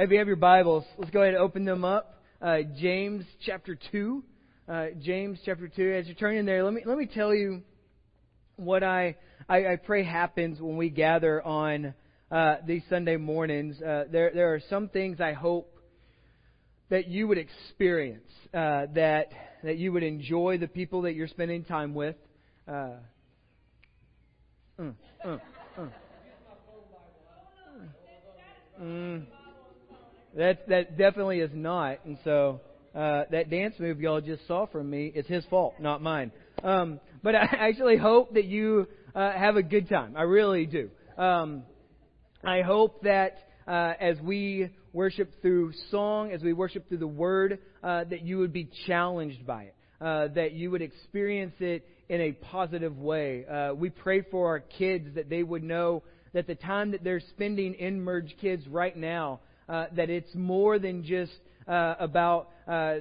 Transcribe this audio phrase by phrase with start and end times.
[0.00, 2.22] If you have your Bibles, let's go ahead and open them up.
[2.40, 4.22] Uh, James chapter 2.
[4.68, 5.92] Uh, James chapter 2.
[5.92, 7.62] As you're turning there, let me, let me tell you
[8.54, 9.16] what I,
[9.48, 11.94] I, I pray happens when we gather on
[12.30, 13.82] uh, these Sunday mornings.
[13.82, 15.76] Uh, there, there are some things I hope
[16.90, 19.32] that you would experience, uh, that,
[19.64, 22.14] that you would enjoy the people that you're spending time with.
[22.68, 22.90] Uh,
[24.78, 24.94] mm,
[25.26, 25.40] mm,
[28.80, 29.26] mm.
[30.38, 32.04] That that definitely is not.
[32.04, 32.60] And so
[32.94, 36.30] uh, that dance move y'all just saw from me, it's his fault, not mine.
[36.62, 40.14] Um, but I actually hope that you uh, have a good time.
[40.16, 40.90] I really do.
[41.20, 41.64] Um,
[42.44, 47.58] I hope that uh, as we worship through song, as we worship through the Word,
[47.82, 52.20] uh, that you would be challenged by it, uh, that you would experience it in
[52.20, 53.44] a positive way.
[53.44, 57.22] Uh, we pray for our kids that they would know that the time that they're
[57.30, 61.32] spending in Merge Kids right now uh, that it's more than just
[61.66, 62.96] uh, about uh,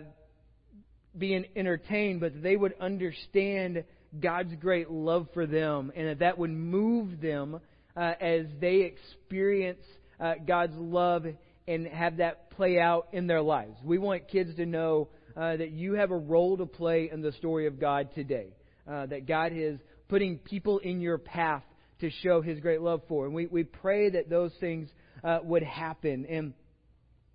[1.18, 3.84] being entertained, but they would understand
[4.20, 7.60] God's great love for them and that that would move them
[7.95, 9.84] uh, as they experience
[10.20, 11.26] uh, God's love
[11.68, 13.77] and have that play out in their lives.
[13.84, 17.68] We want kids to know that you have a role to play in the story
[17.68, 18.48] of God today.
[18.88, 19.79] that God is
[20.10, 21.63] putting people in your path
[21.99, 23.26] to show His great love for.
[23.26, 24.90] And we, we pray that those things
[25.23, 26.26] uh, would happen.
[26.26, 26.54] And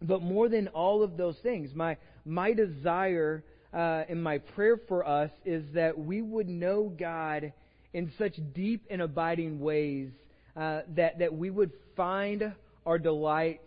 [0.01, 5.07] but more than all of those things, my my desire uh, and my prayer for
[5.07, 7.53] us is that we would know God
[7.93, 10.11] in such deep and abiding ways
[10.57, 12.53] uh, that that we would find
[12.85, 13.63] our delight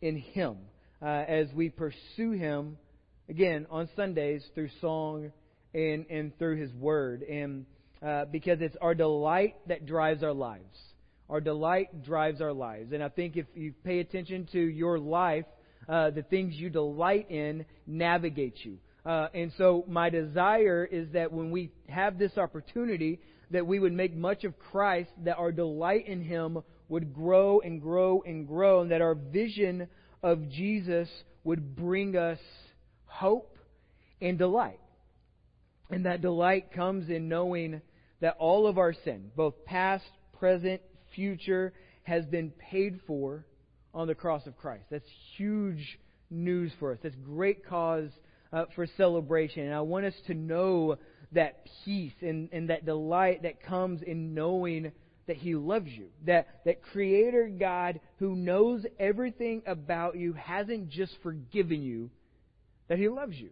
[0.00, 0.56] in Him
[1.00, 2.78] uh, as we pursue Him
[3.28, 5.32] again on Sundays through song
[5.74, 7.66] and and through His Word and
[8.02, 10.76] uh, because it's our delight that drives our lives.
[11.32, 12.92] Our delight drives our lives.
[12.92, 15.46] And I think if you pay attention to your life,
[15.88, 18.76] uh, the things you delight in navigate you.
[19.06, 23.18] Uh, and so my desire is that when we have this opportunity,
[23.50, 26.58] that we would make much of Christ, that our delight in Him
[26.90, 29.88] would grow and grow and grow, and that our vision
[30.22, 31.08] of Jesus
[31.44, 32.40] would bring us
[33.06, 33.56] hope
[34.20, 34.80] and delight.
[35.88, 37.80] And that delight comes in knowing
[38.20, 40.04] that all of our sin, both past,
[40.38, 40.82] present,
[41.14, 41.72] future
[42.04, 43.44] has been paid for
[43.94, 44.84] on the cross of Christ.
[44.90, 45.98] That's huge
[46.30, 46.98] news for us.
[47.02, 48.10] That's great cause
[48.52, 49.64] uh, for celebration.
[49.66, 50.96] And I want us to know
[51.32, 54.92] that peace and, and that delight that comes in knowing
[55.26, 56.08] that He loves you.
[56.26, 62.10] That, that Creator God, who knows everything about you, hasn't just forgiven you,
[62.88, 63.50] that He loves you.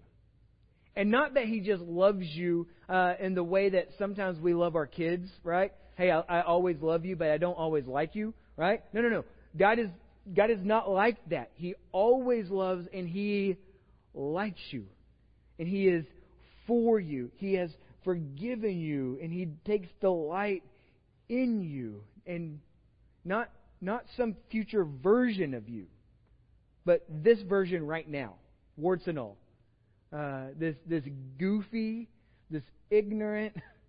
[0.97, 4.75] And not that He just loves you uh, in the way that sometimes we love
[4.75, 5.73] our kids, right?
[6.01, 8.83] Hey, I, I always love you, but I don't always like you, right?
[8.95, 9.25] No, no, no.
[9.57, 9.91] God is
[10.35, 11.51] God is not like that.
[11.55, 13.57] He always loves and He
[14.15, 14.87] likes you.
[15.59, 16.05] And He is
[16.67, 17.31] for you.
[17.37, 17.71] He has
[18.03, 20.63] forgiven you and He takes delight
[21.29, 22.03] in you.
[22.27, 22.61] And
[23.25, 23.51] not
[23.83, 25.87] not some future version of you,
[26.87, 28.35] but this version right now,
[28.77, 29.37] warts and all.
[30.13, 31.05] Uh, this this
[31.39, 32.09] goofy,
[32.51, 33.55] this ignorant,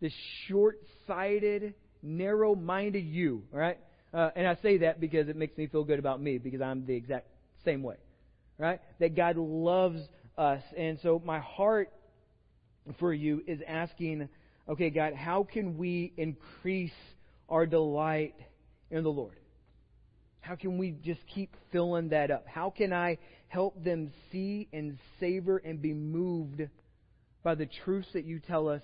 [0.00, 0.12] this
[0.46, 3.78] short sighted, narrow minded you, all right?
[4.12, 6.86] Uh, and I say that because it makes me feel good about me because I'm
[6.86, 7.28] the exact
[7.64, 7.96] same way,
[8.58, 8.80] right?
[9.00, 10.00] That God loves
[10.38, 10.62] us.
[10.76, 11.92] And so my heart
[12.98, 14.28] for you is asking,
[14.68, 16.92] okay, God, how can we increase
[17.48, 18.34] our delight
[18.90, 19.38] in the Lord?
[20.40, 22.46] How can we just keep filling that up?
[22.46, 23.18] How can I
[23.48, 26.62] help them see and savor and be moved
[27.42, 28.82] by the truths that you tell us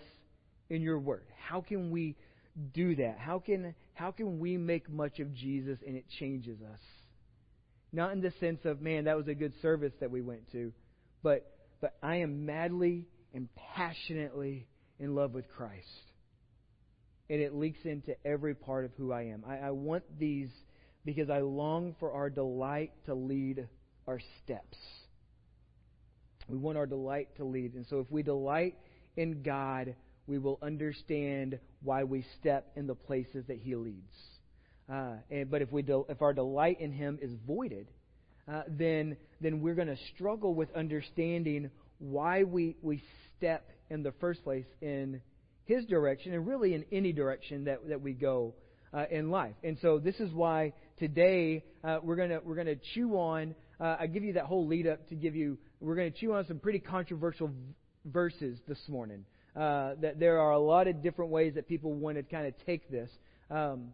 [0.72, 1.26] in your word?
[1.46, 2.16] How can we
[2.72, 3.18] do that?
[3.18, 6.80] How can how can we make much of Jesus and it changes us?
[7.92, 10.72] Not in the sense of, man, that was a good service that we went to,
[11.22, 11.46] but
[11.80, 14.66] but I am madly and passionately
[14.98, 15.86] in love with Christ.
[17.28, 19.44] And it leaks into every part of who I am.
[19.46, 20.50] I, I want these
[21.04, 23.66] because I long for our delight to lead
[24.06, 24.78] our steps.
[26.48, 27.75] We want our delight to lead.
[27.75, 28.76] And so if we delight
[29.16, 29.94] in God,
[30.26, 34.16] we will understand why we step in the places that He leads.
[34.90, 37.88] Uh, and, but if we if our delight in Him is voided,
[38.50, 43.02] uh, then then we're going to struggle with understanding why we we
[43.36, 45.20] step in the first place in
[45.64, 48.54] His direction and really in any direction that that we go
[48.92, 49.54] uh, in life.
[49.64, 53.54] And so this is why today uh, we're gonna we're gonna chew on.
[53.80, 55.58] Uh, I give you that whole lead up to give you.
[55.80, 57.50] We're going to chew on some pretty controversial
[58.04, 59.25] verses this morning
[59.56, 62.54] uh, that there are a lot of different ways that people want to kind of
[62.64, 63.10] take this.
[63.50, 63.88] Um,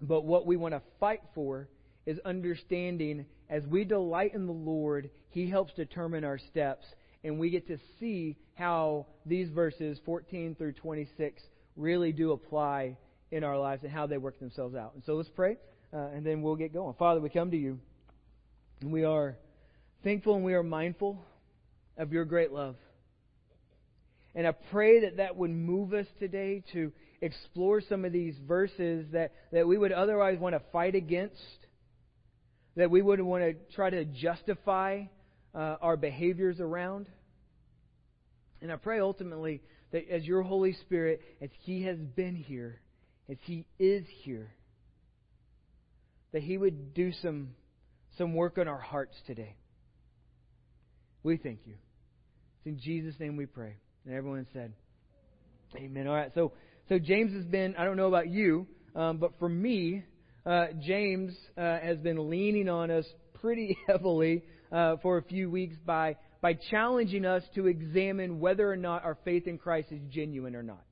[0.00, 1.68] but what we want to fight for
[2.06, 6.86] is understanding as we delight in the Lord, He helps determine our steps,
[7.22, 11.42] and we get to see how these verses 14 through 26
[11.76, 12.96] really do apply
[13.30, 14.92] in our lives and how they work themselves out.
[14.94, 15.58] And so let's pray,
[15.92, 16.94] uh, and then we'll get going.
[16.98, 17.78] Father, we come to you,
[18.80, 19.36] and we are
[20.02, 21.24] thankful and we are mindful
[21.96, 22.74] of your great love.
[24.34, 29.06] And I pray that that would move us today to explore some of these verses
[29.12, 31.36] that, that we would otherwise want to fight against,
[32.76, 35.04] that we would want to try to justify
[35.54, 37.08] uh, our behaviors around.
[38.60, 39.60] And I pray ultimately
[39.92, 42.80] that as your Holy Spirit, as He has been here,
[43.28, 44.50] as He is here,
[46.32, 47.50] that He would do some,
[48.16, 49.56] some work on our hearts today.
[51.22, 51.74] We thank you.
[52.58, 53.76] It's in Jesus' name we pray.
[54.04, 54.72] And everyone said,
[55.76, 56.06] Amen.
[56.06, 56.30] All right.
[56.34, 56.52] So,
[56.88, 60.02] so James has been, I don't know about you, um, but for me,
[60.44, 63.06] uh, James uh, has been leaning on us
[63.40, 68.76] pretty heavily uh, for a few weeks by, by challenging us to examine whether or
[68.76, 70.84] not our faith in Christ is genuine or not.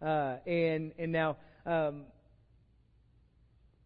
[0.00, 1.36] Uh, and, and now,
[1.66, 2.04] um,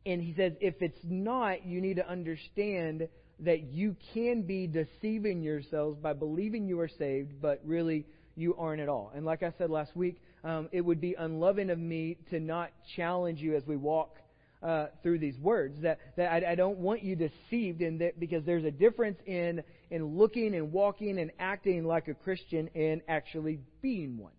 [0.05, 3.09] and he says, if it's not, you need to understand
[3.41, 8.05] that you can be deceiving yourselves by believing you are saved, but really
[8.39, 9.13] you aren't at all.
[9.15, 12.71] And like I said last week, um, it would be unloving of me to not
[12.97, 14.17] challenge you as we walk
[14.63, 15.77] uh, through these words.
[15.83, 19.63] That that I, I don't want you deceived in that because there's a difference in
[19.91, 24.33] in looking and walking and acting like a Christian and actually being one.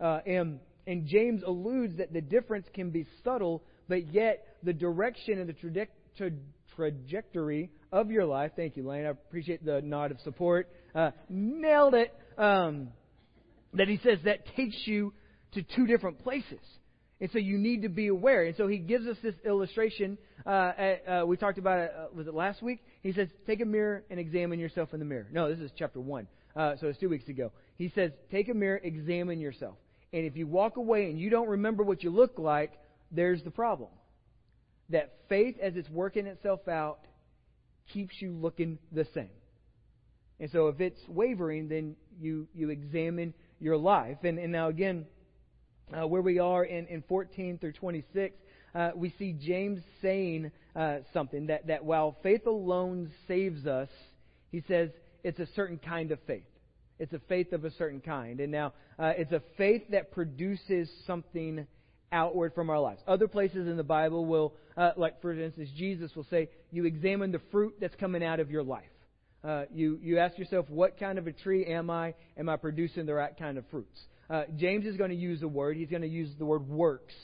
[0.00, 5.38] Uh, and and James alludes that the difference can be subtle, but yet the direction
[5.38, 6.38] and the trajectory
[6.74, 8.52] trajectory of your life.
[8.54, 9.04] Thank you, Lane.
[9.04, 10.68] I appreciate the nod of support.
[10.94, 12.14] Uh, nailed it.
[12.38, 12.90] Um,
[13.74, 15.12] that he says that takes you
[15.52, 16.60] to two different places.
[17.20, 18.44] And so you need to be aware.
[18.44, 20.18] And so he gives us this illustration.
[20.46, 22.80] Uh, at, uh, we talked about it, uh, was it last week?
[23.02, 25.26] He says, take a mirror and examine yourself in the mirror.
[25.32, 26.28] No, this is chapter 1.
[26.54, 27.50] Uh, so it's two weeks ago.
[27.76, 29.74] He says, take a mirror, examine yourself.
[30.12, 32.72] And if you walk away and you don't remember what you look like,
[33.10, 33.90] there's the problem
[34.90, 37.00] that faith, as it's working itself out,
[37.92, 39.30] keeps you looking the same.
[40.40, 44.18] And so if it's wavering, then you, you examine your life.
[44.24, 45.06] And, and now, again,
[45.96, 48.34] uh, where we are in, in 14 through 26,
[48.74, 53.88] uh, we see James saying uh, something that, that while faith alone saves us,
[54.50, 54.90] he says
[55.24, 56.44] it's a certain kind of faith.
[56.98, 58.40] It's a faith of a certain kind.
[58.40, 61.66] And now, uh, it's a faith that produces something
[62.10, 63.00] outward from our lives.
[63.06, 67.32] Other places in the Bible will, uh, like for instance, Jesus will say, you examine
[67.32, 68.88] the fruit that's coming out of your life.
[69.44, 72.14] Uh, you, you ask yourself, what kind of a tree am I?
[72.36, 74.00] Am I producing the right kind of fruits?
[74.28, 75.76] Uh, James is going to use a word.
[75.76, 77.14] He's going to use the word works.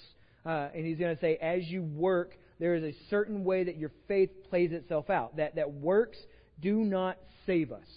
[0.46, 3.76] Uh, and he's going to say, as you work, there is a certain way that
[3.76, 5.36] your faith plays itself out.
[5.36, 6.18] That, that works
[6.60, 7.88] do not save us.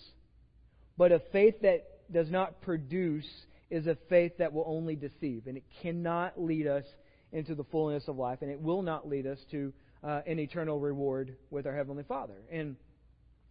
[0.98, 3.28] But a faith that does not produce
[3.70, 6.86] is a faith that will only deceive, and it cannot lead us
[7.32, 9.74] into the fullness of life, and it will not lead us to
[10.04, 12.36] uh, an eternal reward with our Heavenly Father.
[12.52, 12.78] And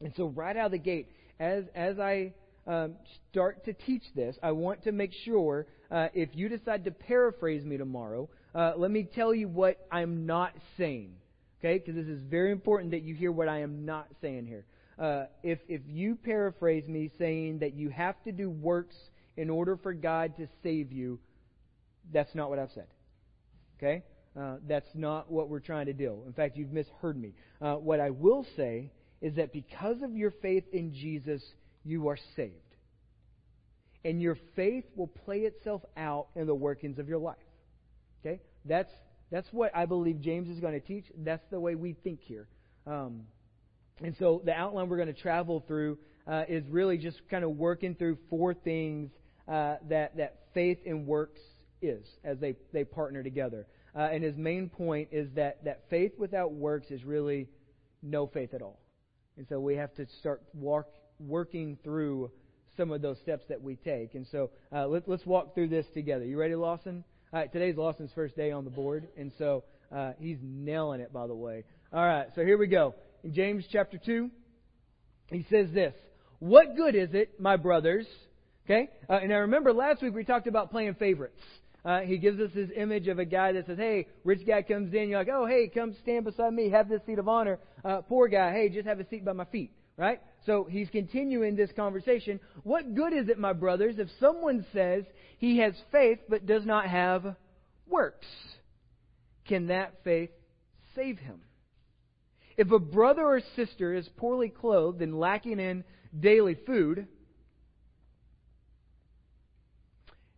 [0.01, 1.09] and so, right out of the gate,
[1.39, 2.33] as as I
[2.67, 2.95] um,
[3.31, 7.65] start to teach this, I want to make sure uh, if you decide to paraphrase
[7.65, 11.15] me tomorrow, uh, let me tell you what I'm not saying.
[11.61, 14.67] Okay, because this is very important that you hear what I am not saying here.
[14.99, 18.97] Uh, if if you paraphrase me saying that you have to do works
[19.37, 21.19] in order for God to save you,
[22.12, 22.87] that's not what I've said.
[23.79, 24.03] Okay?
[24.38, 26.23] Uh, that's not what we're trying to do.
[26.26, 27.33] In fact, you've misheard me.
[27.61, 31.42] Uh, what I will say is that because of your faith in Jesus,
[31.85, 32.52] you are saved.
[34.04, 37.37] And your faith will play itself out in the workings of your life.
[38.20, 38.40] Okay?
[38.64, 38.92] That's,
[39.30, 41.06] that's what I believe James is going to teach.
[41.16, 42.46] That's the way we think here.
[42.87, 43.23] Um,
[44.02, 47.56] and so the outline we're going to travel through uh, is really just kind of
[47.56, 49.11] working through four things
[49.49, 51.40] uh, that, that faith and works
[51.80, 53.66] is as they, they partner together.
[53.94, 57.49] Uh, and his main point is that, that faith without works is really
[58.02, 58.78] no faith at all.
[59.37, 60.87] And so we have to start walk,
[61.21, 62.31] working through
[62.76, 64.14] some of those steps that we take.
[64.14, 66.25] And so uh, let, us walk through this together.
[66.25, 67.05] You ready, Lawson?
[67.33, 69.64] All right, today's Lawson's first day on the board, and so
[69.95, 71.64] uh, he's nailing it, by the way.
[71.93, 72.95] All right, so here we go.
[73.25, 74.31] In James chapter 2,
[75.31, 75.95] he says this
[76.38, 78.07] What good is it, my brothers?
[78.64, 78.88] Okay?
[79.09, 81.40] Uh, and I remember last week we talked about playing favorites.
[81.87, 84.93] Uh, he gives us this image of a guy that says, hey, rich guy comes
[84.93, 87.61] in, you're like, oh, hey, come stand beside me, have this seat of honor.
[87.85, 89.71] Uh, poor guy, hey, just have a seat by my feet.
[89.97, 90.21] Right?
[90.45, 92.40] So he's continuing this conversation.
[92.64, 95.05] What good is it, my brothers, if someone says
[95.38, 97.37] he has faith but does not have
[97.88, 98.26] works?
[99.47, 100.31] Can that faith
[100.97, 101.40] save him?
[102.57, 105.85] If a brother or sister is poorly clothed and lacking in
[106.19, 107.07] daily food,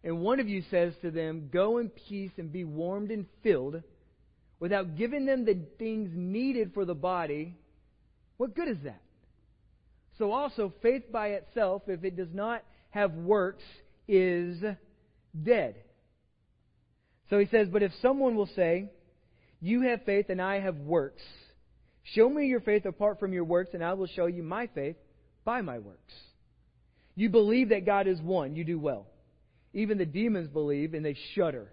[0.05, 3.83] and one of you says to them, Go in peace and be warmed and filled,
[4.61, 7.57] without giving them the things needed for the body,
[8.37, 9.03] what good is that?
[10.19, 13.65] So also, faith by itself, if it does not have works,
[14.07, 14.63] is
[15.41, 15.77] dead.
[17.31, 18.91] So he says, But if someone will say,
[19.61, 21.23] You have faith and I have works,
[22.03, 24.97] show me your faith apart from your works, and I will show you my faith
[25.45, 26.15] by my works.
[27.17, 29.07] You believe that God is one, you do well.
[29.73, 31.73] Even the demons believe and they shudder.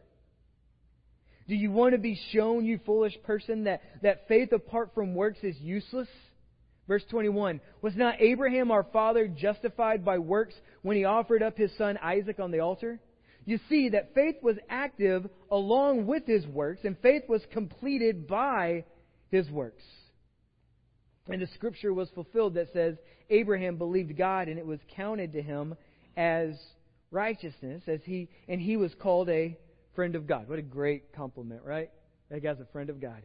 [1.47, 5.39] Do you want to be shown, you foolish person, that, that faith apart from works
[5.43, 6.07] is useless?
[6.87, 11.75] Verse 21 Was not Abraham our father justified by works when he offered up his
[11.77, 12.99] son Isaac on the altar?
[13.45, 18.85] You see that faith was active along with his works, and faith was completed by
[19.29, 19.83] his works.
[21.27, 22.95] And the scripture was fulfilled that says,
[23.29, 25.75] Abraham believed God, and it was counted to him
[26.17, 26.55] as
[27.15, 29.57] righteousness, as he and he was called a
[29.95, 30.47] friend of God.
[30.49, 31.89] What a great compliment, right?
[32.29, 33.23] That guy's a friend of God.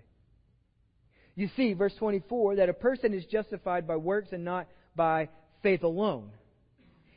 [1.35, 5.29] You see, verse 24, that a person is justified by works and not by
[5.63, 6.31] faith alone.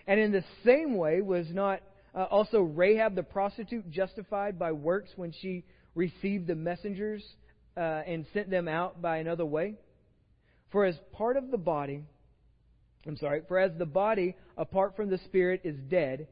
[0.08, 1.82] And in the same way, was not
[2.16, 5.64] uh, also Rahab the prostitute justified by works when she
[5.96, 7.24] received the messengers
[7.78, 9.76] uh, and sent them out by another way?
[10.72, 12.04] For as part of the body,
[13.06, 16.28] I'm sorry, for as the body apart from the spirit is dead,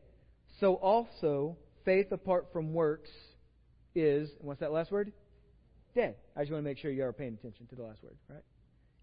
[0.59, 3.09] so also faith apart from works
[3.95, 5.11] is, what's that last word?
[5.95, 6.15] Dead.
[6.35, 8.43] I just want to make sure you are paying attention to the last word, right?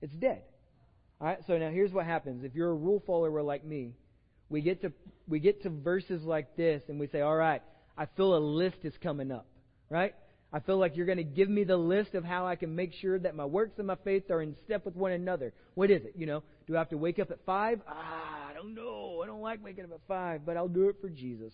[0.01, 0.43] It's dead.
[1.21, 2.45] All right, so now here's what happens.
[2.45, 3.95] If you're a rule follower like me,
[4.49, 4.93] we get to
[5.29, 7.61] we get to verses like this and we say, "All right,
[7.99, 9.47] I feel a list is coming up."
[9.91, 10.15] Right?
[10.53, 12.95] I feel like you're going to give me the list of how I can make
[12.95, 15.53] sure that my works and my faith are in step with one another.
[15.75, 16.15] What is it?
[16.17, 17.83] You know, do I have to wake up at 5?
[17.87, 19.08] Ah, I don't know.
[19.29, 21.53] Don't like waking up at 5, but I'll do it for Jesus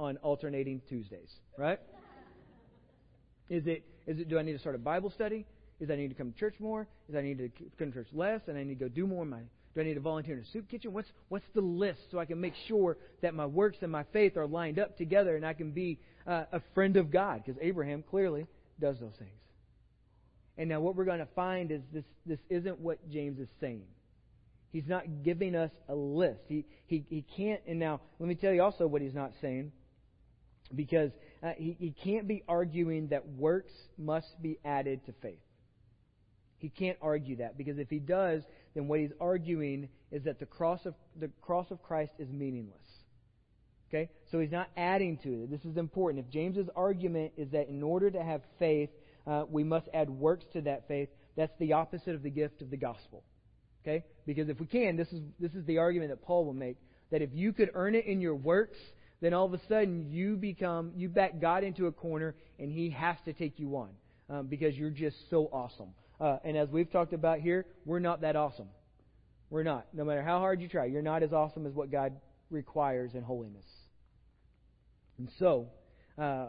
[0.00, 1.78] on alternating Tuesdays, right?
[3.48, 5.46] Is it is it do I need to start a Bible study?
[5.78, 6.88] Is I need to come to church more?
[7.08, 8.40] Is I need to come to church less?
[8.48, 9.24] And I need to go do more?
[9.24, 9.38] My
[9.76, 10.92] do I need to volunteer in a soup kitchen?
[10.92, 14.36] What's what's the list so I can make sure that my works and my faith
[14.36, 17.44] are lined up together and I can be uh, a friend of God?
[17.46, 18.48] Because Abraham clearly
[18.80, 19.30] does those things.
[20.58, 23.86] And now what we're going to find is this this isn't what James is saying.
[24.74, 26.40] He's not giving us a list.
[26.48, 27.60] He he he can't.
[27.64, 29.70] And now let me tell you also what he's not saying
[30.74, 31.12] because
[31.44, 35.38] uh, he, he can't be arguing that works must be added to faith.
[36.58, 38.42] He can't argue that because if he does,
[38.74, 42.82] then what he's arguing is that the cross of the cross of Christ is meaningless.
[43.90, 44.10] Okay?
[44.32, 45.52] So he's not adding to it.
[45.52, 46.24] This is important.
[46.26, 48.90] If James's argument is that in order to have faith,
[49.24, 52.70] uh, we must add works to that faith, that's the opposite of the gift of
[52.70, 53.22] the gospel.
[53.84, 54.04] Okay?
[54.26, 56.76] Because if we can, this is this is the argument that Paul will make
[57.10, 58.78] that if you could earn it in your works,
[59.20, 62.90] then all of a sudden you become, you back God into a corner and He
[62.90, 63.90] has to take you on
[64.28, 65.90] um, because you're just so awesome.
[66.20, 68.68] Uh, and as we've talked about here, we're not that awesome.
[69.50, 69.86] We're not.
[69.92, 72.14] No matter how hard you try, you're not as awesome as what God
[72.50, 73.66] requires in holiness.
[75.18, 75.68] And so,
[76.18, 76.48] uh,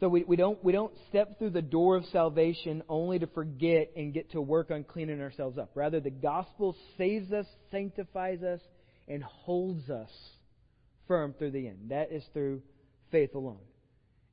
[0.00, 3.90] so we, we don't we don't step through the door of salvation only to forget
[3.94, 5.70] and get to work on cleaning ourselves up.
[5.74, 8.60] Rather, the gospel saves us, sanctifies us,
[9.06, 10.10] and holds us
[11.06, 11.90] firm through the end.
[11.90, 12.62] That is through
[13.10, 13.60] faith alone.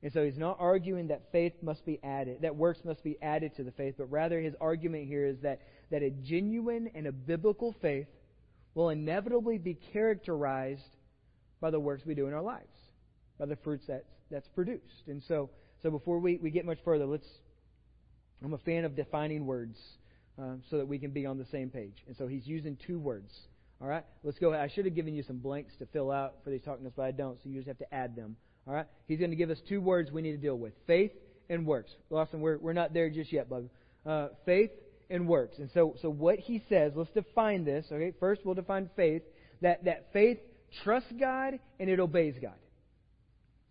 [0.04, 3.56] And so he's not arguing that faith must be added, that works must be added
[3.58, 7.12] to the faith, but rather his argument here is that, that a genuine and a
[7.12, 8.08] biblical faith
[8.76, 10.96] will inevitably be characterized
[11.60, 12.70] by the works we do in our lives,
[13.40, 15.04] by the fruits that's, that's produced.
[15.08, 15.50] And so,
[15.82, 17.28] so before we, we get much further, let's,
[18.44, 19.78] I'm a fan of defining words
[20.42, 22.04] uh, so that we can be on the same page.
[22.08, 23.32] And so he's using two words.
[23.82, 24.04] All right?
[24.24, 24.54] Let's go.
[24.54, 27.12] I should have given you some blanks to fill out for these talking but I
[27.12, 28.36] don't, so you just have to add them.
[28.68, 28.88] All right?
[29.08, 31.12] He's going to give us two words we need to deal with faith
[31.50, 31.92] and works.
[32.10, 33.70] Lawson, we're, we're not there just yet, bub.
[34.06, 34.72] Uh, faith
[35.10, 35.58] and works.
[35.60, 37.86] And so, so what he says, let's define this.
[37.92, 38.14] Okay?
[38.20, 39.22] First, we'll define faith.
[39.62, 40.40] That, that faith
[40.84, 42.54] trusts God and it obeys God.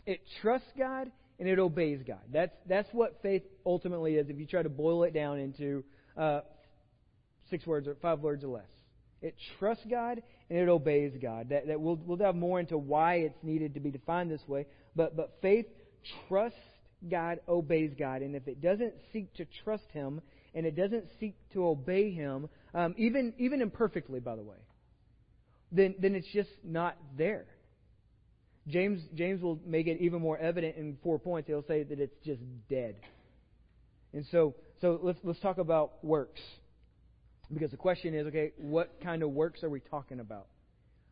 [0.07, 2.21] It trusts God and it obeys God.
[2.33, 5.85] That's, that's what faith ultimately is if you try to boil it down into
[6.17, 6.41] uh,
[7.51, 8.71] six words or five words or less.
[9.21, 11.49] It trusts God and it obeys God.
[11.51, 14.67] That, that we'll, we'll dive more into why it's needed to be defined this way.
[14.95, 15.67] But, but faith
[16.29, 16.59] trusts
[17.09, 18.23] God, obeys God.
[18.23, 20.21] And if it doesn't seek to trust Him
[20.55, 24.57] and it doesn't seek to obey Him, um, even, even imperfectly, by the way,
[25.73, 27.47] then, then it's just not there.
[28.69, 31.49] James, James will make it even more evident in four points.
[31.49, 32.97] He'll say that it's just dead.
[34.13, 36.41] And so, so let's, let's talk about works.
[37.53, 40.47] Because the question is, okay, what kind of works are we talking about?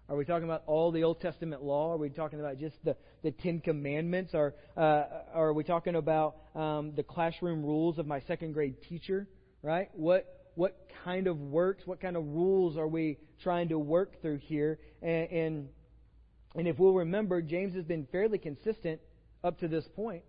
[0.08, 1.92] Are we talking about all the Old Testament law?
[1.92, 4.32] Are we talking about just the, the Ten Commandments?
[4.34, 9.28] Or, uh, are we talking about um, the classroom rules of my second grade teacher?
[9.62, 9.88] Right?
[9.94, 14.38] What what kind of works, what kind of rules are we trying to work through
[14.38, 14.78] here?
[15.02, 15.68] And, and
[16.54, 19.00] and if we'll remember, James has been fairly consistent
[19.42, 20.23] up to this point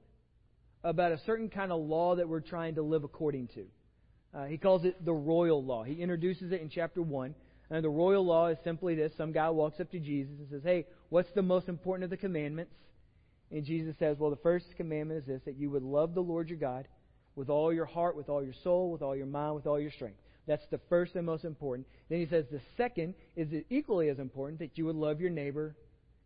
[0.83, 3.65] about a certain kind of law that we're trying to live according to.
[4.33, 5.83] Uh, he calls it the royal law.
[5.83, 7.33] He introduces it in chapter 1.
[7.69, 10.61] And the royal law is simply this some guy walks up to Jesus and says,
[10.63, 12.73] Hey, what's the most important of the commandments?
[13.51, 16.49] And Jesus says, Well, the first commandment is this that you would love the Lord
[16.49, 16.87] your God
[17.35, 19.91] with all your heart, with all your soul, with all your mind, with all your
[19.91, 20.19] strength.
[20.47, 21.87] That's the first and most important.
[22.09, 25.75] Then he says the second is equally as important that you would love your neighbor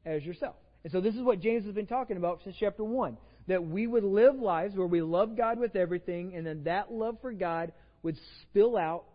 [0.06, 0.56] as yourself.
[0.84, 3.88] And so this is what James has been talking about since chapter 1 that we
[3.88, 7.74] would live lives where we love God with everything, and then that love for God
[8.04, 9.06] would spill out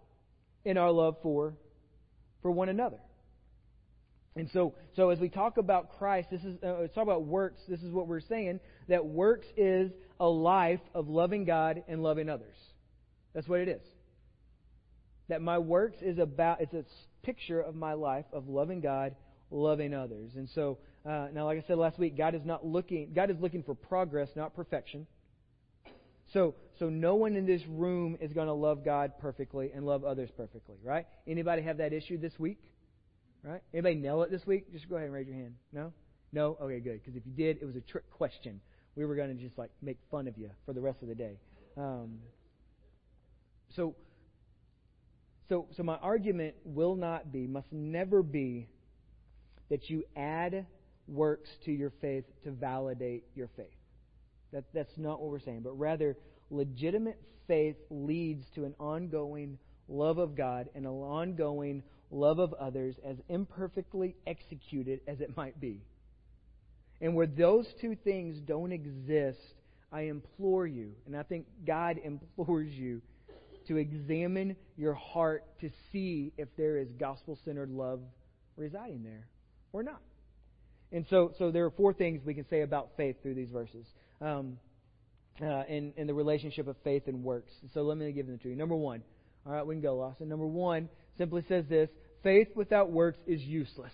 [0.64, 1.55] in our love for
[2.43, 2.99] for one another.
[4.37, 7.61] And so, so as we talk about Christ, this is uh, talk about works.
[7.69, 12.29] This is what we're saying that works is a life of loving God and loving
[12.29, 12.57] others.
[13.33, 13.83] That's what it is.
[15.29, 16.85] That my works is about it's a
[17.23, 19.14] picture of my life of loving God,
[19.51, 20.33] loving others.
[20.37, 23.13] And so uh, now, like I said last week, God is not looking.
[23.15, 25.07] God is looking for progress, not perfection.
[26.33, 30.05] So, so no one in this room is going to love God perfectly and love
[30.05, 31.07] others perfectly, right?
[31.27, 32.59] Anybody have that issue this week?
[33.43, 33.63] Right?
[33.75, 34.73] Anybody nail it this week?
[34.73, 35.55] Just go ahead and raise your hand.
[35.73, 35.93] No?
[36.33, 36.57] No?
[36.63, 37.03] Okay, good.
[37.03, 38.61] Because if you did, it was a trick question.
[38.97, 41.15] We were going to just like make fun of you for the rest of the
[41.15, 41.37] day.
[41.77, 42.21] Um,
[43.77, 43.95] so,
[45.49, 48.69] so, so my argument will not be, must never be,
[49.75, 50.64] that you add
[51.09, 53.66] works to your faith to validate your faith.
[54.52, 56.16] That, that's not what we're saying, but rather,
[56.49, 62.95] legitimate faith leads to an ongoing love of God and an ongoing love of others,
[63.04, 65.81] as imperfectly executed as it might be.
[67.00, 69.41] And where those two things don't exist,
[69.91, 73.02] I implore you, and I think God implores you,
[73.67, 77.99] to examine your heart to see if there is gospel centered love
[78.56, 79.26] residing there
[79.75, 80.00] or not.
[80.93, 83.84] And so, so there are four things we can say about faith through these verses.
[84.21, 84.58] Um,
[85.43, 87.50] uh, in, in the relationship of faith and works.
[87.75, 88.54] So let me give them to you.
[88.54, 89.02] Number one.
[89.45, 90.28] All right, we can go, Lawson.
[90.28, 91.91] Number one simply says this
[92.23, 93.93] faith without works is useless.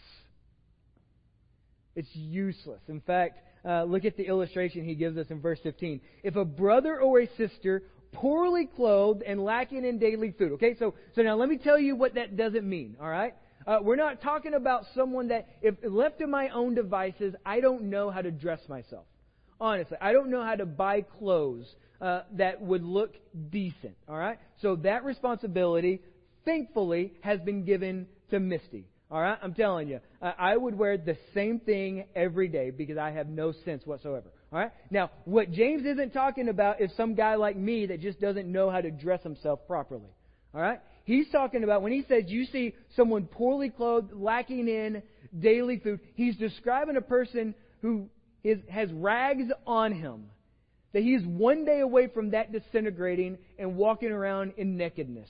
[1.96, 2.80] It's useless.
[2.88, 6.02] In fact, uh, look at the illustration he gives us in verse 15.
[6.22, 10.52] If a brother or a sister poorly clothed and lacking in daily food.
[10.52, 12.96] Okay, so so now let me tell you what that doesn't mean.
[13.00, 13.34] All right,
[13.66, 17.84] uh, we're not talking about someone that, if left to my own devices, I don't
[17.84, 19.04] know how to dress myself.
[19.60, 21.66] Honestly, I don't know how to buy clothes
[22.00, 23.14] uh, that would look
[23.50, 23.96] decent.
[24.08, 26.00] All right, so that responsibility,
[26.44, 28.86] thankfully, has been given to Misty.
[29.10, 32.96] All right, I'm telling you, uh, I would wear the same thing every day because
[32.96, 34.30] I have no sense whatsoever.
[34.52, 38.20] All right, now what James isn't talking about is some guy like me that just
[38.20, 40.10] doesn't know how to dress himself properly.
[40.54, 45.02] All right, He's talking about when he says you see someone poorly clothed, lacking in
[45.36, 48.08] daily food, he's describing a person who
[48.44, 50.26] is, has rags on him.
[50.92, 55.28] That he's one day away from that disintegrating and walking around in nakedness.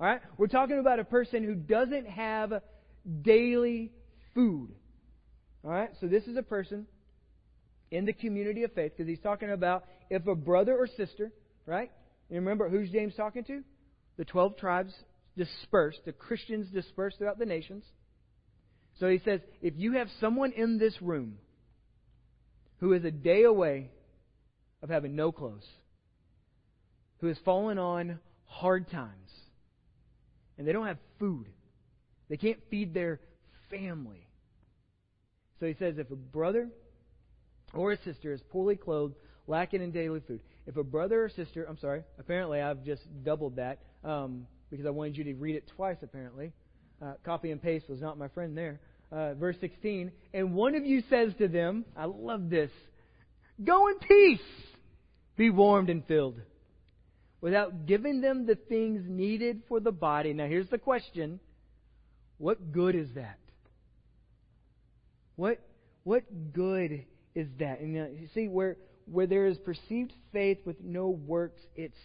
[0.00, 0.20] All right?
[0.36, 2.60] We're talking about a person who doesn't have
[3.22, 3.92] daily
[4.34, 4.70] food.
[5.64, 5.90] All right?
[6.00, 6.88] So this is a person
[7.92, 11.30] in the community of faith because he's talking about if a brother or sister,
[11.66, 11.92] right?
[12.30, 13.62] And remember who's James talking to?
[14.16, 14.92] The 12 tribes
[15.36, 17.84] dispersed, the Christians dispersed throughout the nations.
[19.00, 21.38] So he says, if you have someone in this room
[22.78, 23.90] who is a day away
[24.82, 25.66] of having no clothes,
[27.18, 29.30] who has fallen on hard times,
[30.58, 31.46] and they don't have food,
[32.28, 33.20] they can't feed their
[33.70, 34.28] family.
[35.58, 36.68] So he says, if a brother
[37.72, 39.14] or a sister is poorly clothed,
[39.46, 43.56] lacking in daily food, if a brother or sister, I'm sorry, apparently I've just doubled
[43.56, 46.52] that um, because I wanted you to read it twice, apparently.
[47.02, 48.80] Uh, copy and paste was not my friend there.
[49.12, 52.70] Uh, verse 16, and one of you says to them, I love this,
[53.62, 54.40] go in peace,
[55.36, 56.40] be warmed and filled,
[57.40, 60.32] without giving them the things needed for the body.
[60.32, 61.38] Now here's the question
[62.38, 63.38] what good is that?
[65.36, 65.60] What,
[66.02, 67.80] what good is that?
[67.80, 71.98] And uh, you see, where, where there is perceived faith with no works, it's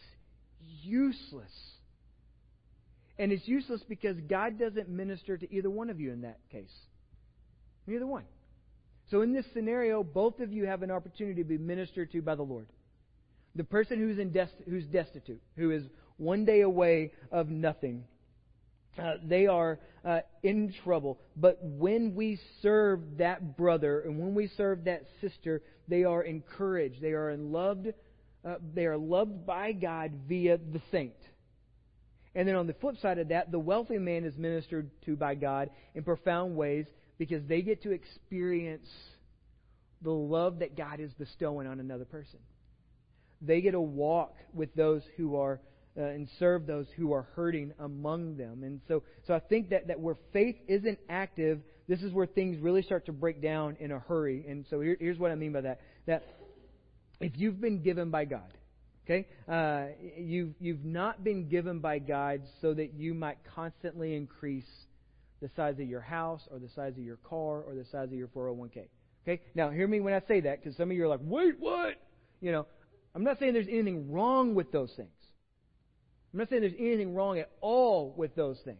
[0.84, 1.52] useless.
[3.20, 6.74] And it's useless because God doesn't minister to either one of you in that case.
[7.86, 8.24] Neither one.
[9.12, 12.36] So in this scenario, both of you have an opportunity to be ministered to by
[12.36, 12.68] the Lord.
[13.56, 15.84] The person who's, in dest- who's destitute, who is
[16.16, 18.06] one day away of nothing,
[18.98, 21.20] uh, they are uh, in trouble.
[21.36, 27.02] But when we serve that brother and when we serve that sister, they are encouraged.
[27.02, 27.88] They are loved.
[28.46, 31.16] Uh, they are loved by God via the saint.
[32.36, 35.36] And then on the flip side of that, the wealthy man is ministered to by
[35.36, 36.86] God in profound ways
[37.18, 38.88] because they get to experience
[40.02, 42.40] the love that God is bestowing on another person.
[43.42, 45.60] They get to walk with those who are
[45.98, 48.64] uh, and serve those who are hurting among them.
[48.64, 52.60] And so, so I think that, that where faith isn't active, this is where things
[52.60, 54.46] really start to break down in a hurry.
[54.48, 55.82] And so here, here's what I mean by that.
[56.06, 56.24] That
[57.20, 58.54] if you've been given by God,
[59.10, 64.70] okay, uh, you've, you've not been given by God so that you might constantly increase
[65.42, 68.14] the size of your house or the size of your car or the size of
[68.14, 68.88] your 401k.
[69.24, 69.42] Okay?
[69.56, 71.96] Now, hear me when I say that because some of you are like, wait, what?
[72.42, 72.68] You know,
[73.16, 75.10] I'm not saying there's anything wrong with those things.
[76.34, 78.78] I'm not saying there's anything wrong at all with those things,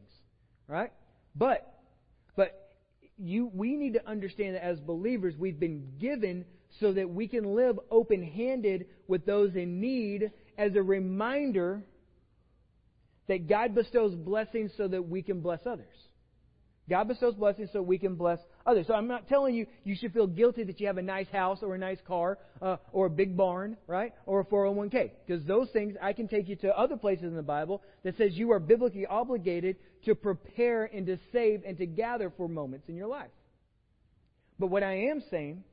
[0.68, 0.92] right?
[1.36, 1.80] But,
[2.36, 2.76] but
[3.18, 6.46] you, we need to understand that as believers, we've been given
[6.80, 11.84] so that we can live open-handed with those in need as a reminder
[13.28, 15.88] that God bestows blessings so that we can bless others.
[16.90, 18.88] God bestows blessings so we can bless others.
[18.88, 21.60] So I'm not telling you you should feel guilty that you have a nice house
[21.62, 24.14] or a nice car uh, or a big barn, right?
[24.26, 25.12] Or a 401k.
[25.26, 28.34] Because those things, I can take you to other places in the Bible that says
[28.34, 32.96] you are biblically obligated to prepare and to save and to gather for moments in
[32.96, 33.30] your life.
[34.58, 35.64] But what I am saying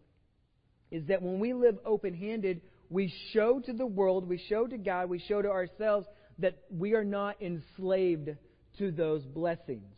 [0.91, 4.79] is that when we live open handed, we show to the world, we show to
[4.79, 6.07] God, we show to ourselves
[6.39, 8.31] that we are not enslaved
[8.79, 9.95] to those blessings.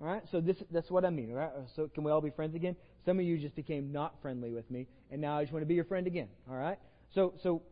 [0.00, 1.30] All right, so this that's what I mean.
[1.30, 2.74] All right, so can we all be friends again?
[3.06, 5.66] Some of you just became not friendly with me, and now I just want to
[5.66, 6.28] be your friend again.
[6.50, 6.78] All right,
[7.14, 7.62] so so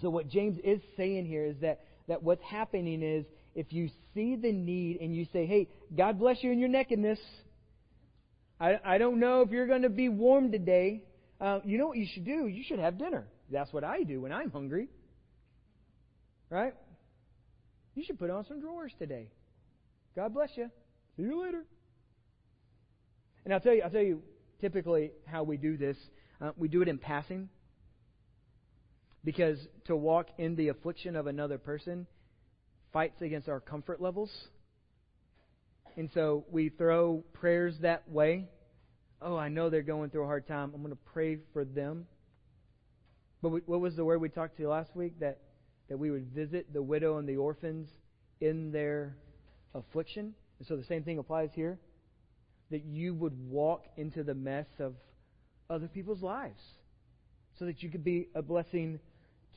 [0.00, 4.36] so what James is saying here is that that what's happening is if you see
[4.36, 7.18] the need and you say, "Hey, God bless you in your nakedness,"
[8.60, 11.02] I I don't know if you're going to be warm today.
[11.40, 12.46] Uh, you know what you should do?
[12.46, 13.28] You should have dinner.
[13.50, 14.88] That's what I do when I'm hungry.
[16.50, 16.74] Right?
[17.94, 19.28] You should put on some drawers today.
[20.16, 20.70] God bless you.
[21.16, 21.64] See you later.
[23.44, 24.22] And I'll tell you, I'll tell you
[24.60, 25.96] typically how we do this.
[26.40, 27.48] Uh, we do it in passing.
[29.24, 32.06] Because to walk in the affliction of another person
[32.92, 34.30] fights against our comfort levels.
[35.96, 38.48] And so we throw prayers that way.
[39.20, 40.72] Oh, I know they're going through a hard time.
[40.74, 42.06] I'm going to pray for them.
[43.42, 45.18] But we, what was the word we talked to you last week?
[45.20, 45.38] That,
[45.88, 47.88] that we would visit the widow and the orphans
[48.40, 49.16] in their
[49.74, 50.34] affliction.
[50.58, 51.78] And so the same thing applies here
[52.70, 54.94] that you would walk into the mess of
[55.70, 56.62] other people's lives
[57.58, 59.00] so that you could be a blessing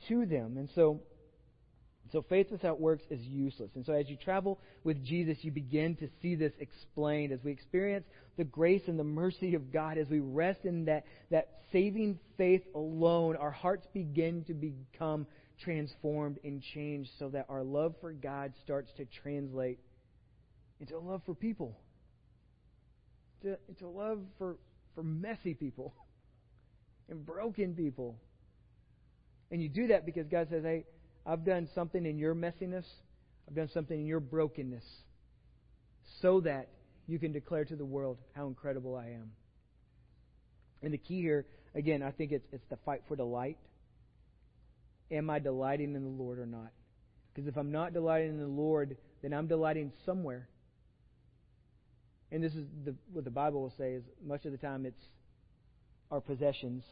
[0.08, 0.56] to them.
[0.56, 1.00] And so
[2.12, 3.70] so faith without works is useless.
[3.74, 7.50] And so as you travel with Jesus, you begin to see this explained as we
[7.52, 8.04] experience
[8.36, 12.62] the grace and the mercy of God, as we rest in that, that saving faith
[12.74, 15.26] alone, our hearts begin to become
[15.62, 19.78] transformed and changed so that our love for God starts to translate
[20.80, 21.78] into a love for people,
[23.42, 24.56] into, a love for,
[24.94, 25.94] for messy people
[27.08, 28.18] and broken people.
[29.50, 30.84] And you do that because God says, hey,
[31.26, 32.84] I've done something in your messiness,
[33.48, 34.84] I've done something in your brokenness,
[36.20, 36.68] so that
[37.06, 39.32] you can declare to the world how incredible I am.
[40.82, 43.58] And the key here, again, I think it's, it's the fight for delight.
[45.10, 46.72] Am I delighting in the Lord or not?
[47.32, 50.48] Because if I'm not delighting in the Lord, then I'm delighting somewhere
[52.32, 55.04] and this is the, what the Bible will say is much of the time it's
[56.10, 56.82] our possessions,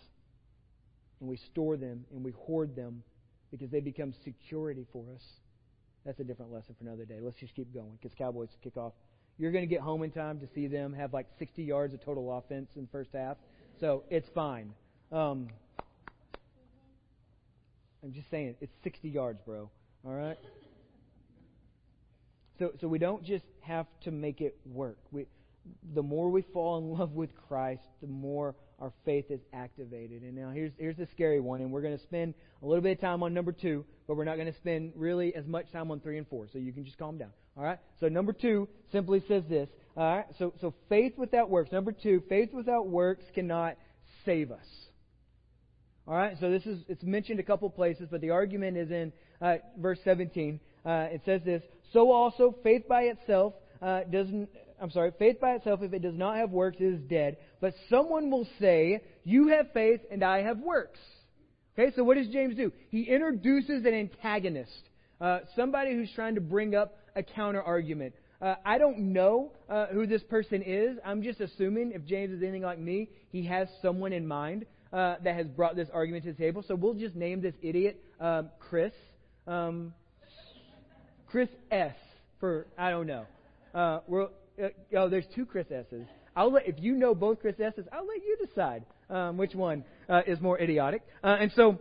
[1.18, 3.02] and we store them and we hoard them
[3.50, 5.22] because they become security for us.
[6.04, 7.18] That's a different lesson for another day.
[7.20, 8.92] Let's just keep going because Cowboys kick off.
[9.38, 12.04] You're going to get home in time to see them have like 60 yards of
[12.04, 13.36] total offense in the first half,
[13.80, 14.72] so it's fine.
[15.12, 15.48] Um,
[18.02, 19.70] I'm just saying, it's 60 yards, bro.
[20.06, 20.38] All right.
[22.58, 24.98] So, so we don't just have to make it work.
[25.10, 25.26] We,
[25.94, 30.22] the more we fall in love with Christ, the more our faith is activated.
[30.22, 32.92] And now here's here's the scary one, and we're going to spend a little bit
[32.92, 35.90] of time on number two, but we're not going to spend really as much time
[35.90, 36.46] on three and four.
[36.52, 37.30] So you can just calm down.
[37.56, 37.78] All right.
[38.00, 39.68] So number two simply says this.
[39.96, 40.26] All right.
[40.38, 41.70] So so faith without works.
[41.72, 43.76] Number two, faith without works cannot
[44.24, 44.66] save us.
[46.06, 46.36] All right.
[46.40, 49.12] So this is it's mentioned a couple places, but the argument is in
[49.42, 50.58] uh, verse 17.
[50.84, 51.62] Uh, it says this:
[51.92, 54.48] So also faith by itself uh, doesn't.
[54.80, 57.36] I'm sorry, faith by itself, if it does not have works, is dead.
[57.60, 60.98] But someone will say, You have faith and I have works.
[61.78, 62.72] Okay, so what does James do?
[62.88, 64.88] He introduces an antagonist.
[65.20, 68.14] Uh, somebody who's trying to bring up a counter argument.
[68.40, 70.96] Uh, I don't know uh, who this person is.
[71.04, 75.16] I'm just assuming if James is anything like me, he has someone in mind uh,
[75.22, 76.64] that has brought this argument to the table.
[76.66, 78.92] So we'll just name this idiot um, Chris.
[79.46, 79.92] Um,
[81.28, 81.94] Chris S.
[82.40, 83.26] For I don't know.
[83.74, 84.28] Uh, we're,
[84.62, 86.06] uh, oh, there's two Chris S's.
[86.36, 89.84] I'll let if you know both Chris S's, I'll let you decide um, which one
[90.08, 91.02] uh, is more idiotic.
[91.22, 91.78] Uh, and so,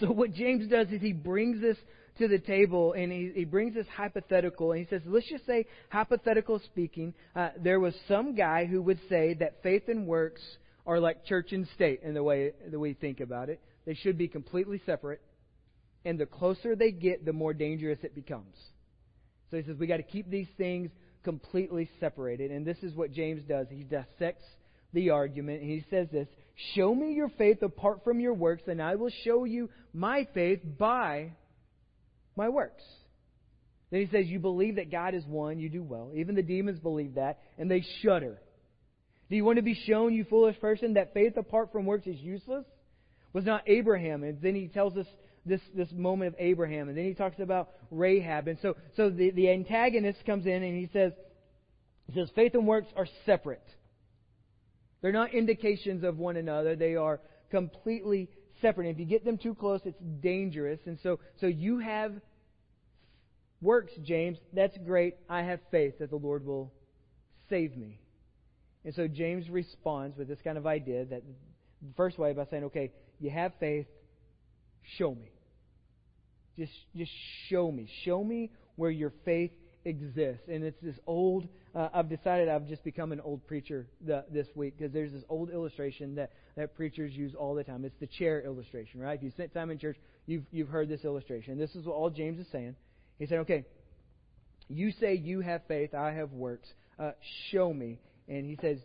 [0.00, 1.76] so what James does is he brings this
[2.18, 5.66] to the table and he, he brings this hypothetical and he says, let's just say,
[5.88, 10.42] hypothetical speaking, uh, there was some guy who would say that faith and works
[10.86, 13.60] are like church and state in the way that we think about it.
[13.86, 15.20] They should be completely separate.
[16.04, 18.56] And the closer they get, the more dangerous it becomes.
[19.50, 20.90] So he says we got to keep these things
[21.24, 22.50] completely separated.
[22.50, 23.66] And this is what James does.
[23.70, 24.44] He dissects
[24.92, 25.62] the argument.
[25.62, 26.28] And he says this
[26.74, 30.60] Show me your faith apart from your works, and I will show you my faith
[30.78, 31.32] by
[32.36, 32.82] my works.
[33.90, 36.10] Then he says, You believe that God is one, you do well.
[36.14, 38.38] Even the demons believe that, and they shudder.
[39.30, 42.18] Do you want to be shown, you foolish person, that faith apart from works is
[42.18, 42.66] useless?
[43.32, 44.24] Was not Abraham.
[44.24, 45.06] And then he tells us
[45.44, 46.88] this, this moment of Abraham.
[46.88, 48.48] And then he talks about Rahab.
[48.48, 51.12] And so, so the, the antagonist comes in and he says,
[52.06, 53.62] he says, faith and works are separate.
[55.00, 56.76] They're not indications of one another.
[56.76, 58.28] They are completely
[58.60, 58.86] separate.
[58.86, 60.80] And if you get them too close, it's dangerous.
[60.86, 62.12] And so, so you have
[63.60, 64.38] works, James.
[64.52, 65.16] That's great.
[65.28, 66.72] I have faith that the Lord will
[67.48, 67.98] save me.
[68.84, 71.22] And so James responds with this kind of idea that
[71.96, 73.86] first way by saying, okay, you have faith,
[74.98, 75.30] show me.
[76.58, 77.12] Just, just
[77.48, 77.88] show me.
[78.04, 79.52] Show me where your faith
[79.84, 80.42] exists.
[80.48, 84.46] And it's this old, uh, I've decided I've just become an old preacher the, this
[84.54, 87.84] week because there's this old illustration that, that preachers use all the time.
[87.84, 89.16] It's the chair illustration, right?
[89.16, 91.58] If you spent time in church, you've, you've heard this illustration.
[91.58, 92.76] This is what all James is saying.
[93.18, 93.64] He said, okay,
[94.68, 96.68] you say you have faith, I have works.
[96.98, 97.12] Uh,
[97.50, 97.98] show me.
[98.28, 98.78] And he says,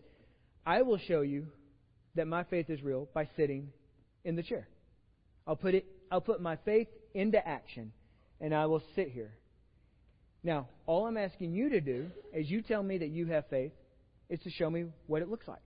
[0.66, 1.48] I will show you
[2.16, 3.70] that my faith is real by sitting
[4.24, 4.68] in the chair.
[5.48, 7.92] I'll put it I'll put my faith into action
[8.40, 9.34] and I will sit here.
[10.44, 13.72] Now, all I'm asking you to do as you tell me that you have faith
[14.30, 15.60] is to show me what it looks like.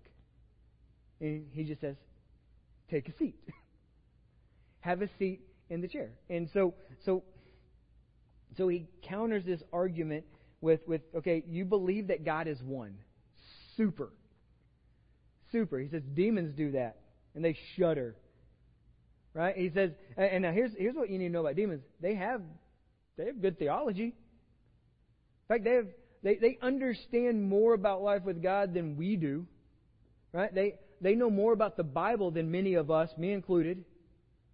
[1.20, 1.96] And he just says,
[2.90, 3.36] take a seat.
[4.80, 6.12] have a seat in the chair.
[6.30, 6.74] And so
[7.06, 7.24] so
[8.58, 10.26] so he counters this argument
[10.62, 12.96] with, with okay, you believe that God is one.
[13.78, 14.12] Super.
[15.52, 15.80] Super.
[15.80, 16.98] He says demons do that,
[17.36, 18.16] and they shudder.
[19.34, 19.56] Right?
[19.56, 21.84] He says, and now here's here's what you need to know about demons.
[22.02, 22.42] They have
[23.18, 24.04] they have good theology.
[24.04, 24.14] In
[25.48, 25.88] fact, they have
[26.24, 29.46] they, they understand more about life with God than we do.
[30.34, 30.54] Right?
[30.54, 33.86] They they know more about the Bible than many of us, me included.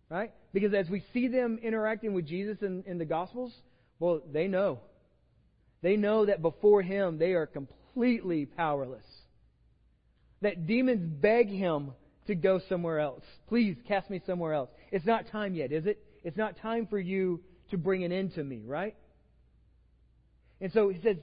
[0.10, 0.32] Right?
[0.54, 3.54] Because as we see them interacting with Jesus in, in the Gospels,
[4.00, 4.80] well, they know.
[5.82, 9.04] They know that before Him they are completely powerless
[10.42, 11.92] that demons beg him
[12.28, 13.24] to go somewhere else.
[13.48, 14.70] Please cast me somewhere else.
[14.92, 16.00] It's not time yet, is it?
[16.24, 18.96] It's not time for you to bring an end to me, right?
[20.62, 21.18] And so he says,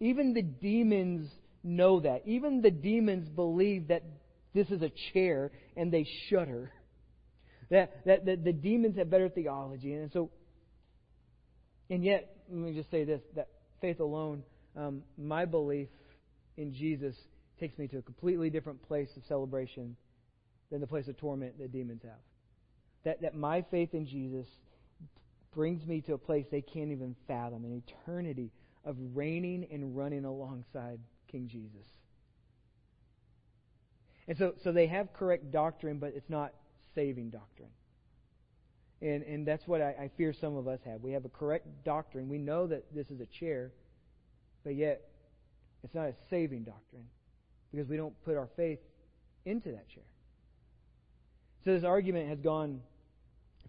[0.00, 1.30] even the demons
[1.62, 2.22] know that.
[2.26, 4.04] Even the demons believe that
[4.54, 6.72] this is a chair and they shudder.
[7.70, 9.92] That, that, that the demons have better theology.
[9.92, 10.30] And so,
[11.90, 13.48] and yet, let me just say this that
[13.82, 14.42] faith alone,
[14.74, 15.88] um, my belief
[16.56, 17.14] in Jesus
[17.60, 19.96] takes me to a completely different place of celebration
[20.70, 22.20] than the place of torment that demons have.
[23.04, 24.46] That, that my faith in Jesus
[25.54, 28.50] brings me to a place they can't even fathom an eternity
[28.84, 30.98] of reigning and running alongside
[31.30, 31.86] King Jesus.
[34.26, 36.52] And so, so they have correct doctrine, but it's not
[36.94, 37.70] saving doctrine.
[39.00, 41.02] And, and that's what I, I fear some of us have.
[41.02, 42.28] We have a correct doctrine.
[42.28, 43.72] We know that this is a chair,
[44.64, 45.02] but yet
[45.82, 47.06] it's not a saving doctrine
[47.72, 48.80] because we don't put our faith
[49.44, 50.04] into that chair.
[51.68, 52.80] So this argument has gone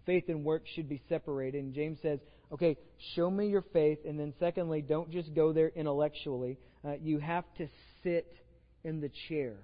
[0.06, 1.62] faith and work should be separated.
[1.62, 2.18] And James says,
[2.50, 2.78] okay,
[3.14, 3.98] show me your faith.
[4.08, 6.56] And then, secondly, don't just go there intellectually.
[6.82, 7.68] Uh, you have to
[8.02, 8.32] sit
[8.84, 9.54] in the chair.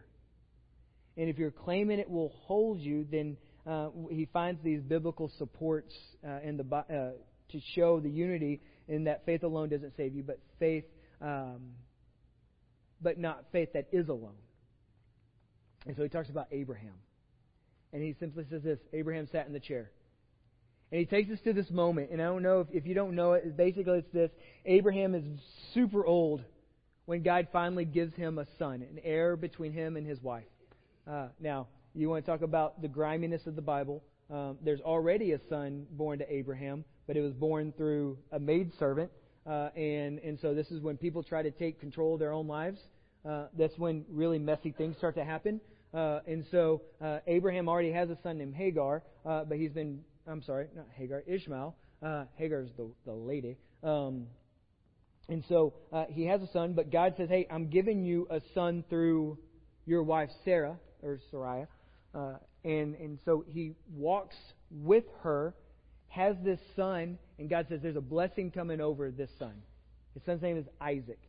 [1.17, 5.95] And if you're claiming it will hold you, then uh, he finds these biblical supports
[6.23, 7.13] uh, in the uh,
[7.53, 10.85] to show the unity in that faith alone doesn't save you, but faith
[11.23, 11.71] um,
[13.01, 14.37] but not faith that is alone.
[15.87, 16.93] And so he talks about Abraham.
[17.97, 19.91] And he simply says this Abraham sat in the chair.
[20.93, 22.11] And he takes us to this moment.
[22.11, 24.31] And I don't know if, if you don't know it, basically it's this
[24.67, 25.25] Abraham is
[25.73, 26.43] super old
[27.07, 30.45] when God finally gives him a son, an heir between him and his wife.
[31.11, 34.05] Uh, now, you want to talk about the griminess of the Bible.
[34.31, 39.11] Um, there's already a son born to Abraham, but it was born through a maidservant
[39.47, 42.49] uh, and and so this is when people try to take control of their own
[42.49, 42.81] lives.
[43.25, 45.61] Uh, that's when really messy things start to happen.
[45.97, 50.01] Uh, and so uh, Abraham already has a son named Hagar, uh, but he's been
[50.29, 51.75] I'm sorry, not Hagar, Ishmael.
[52.03, 53.57] Uh, Hagar's the the lady.
[53.83, 54.27] Um,
[55.29, 58.43] and so uh, he has a son, but God says, "Hey, I'm giving you a
[58.53, 59.39] son through
[59.87, 61.67] your wife Sarah or Sarai."
[62.15, 64.37] Uh, and and so he walks
[64.71, 65.55] with her,
[66.09, 69.55] has this son, and God says, "There's a blessing coming over this son."
[70.13, 71.21] His son's name is Isaac.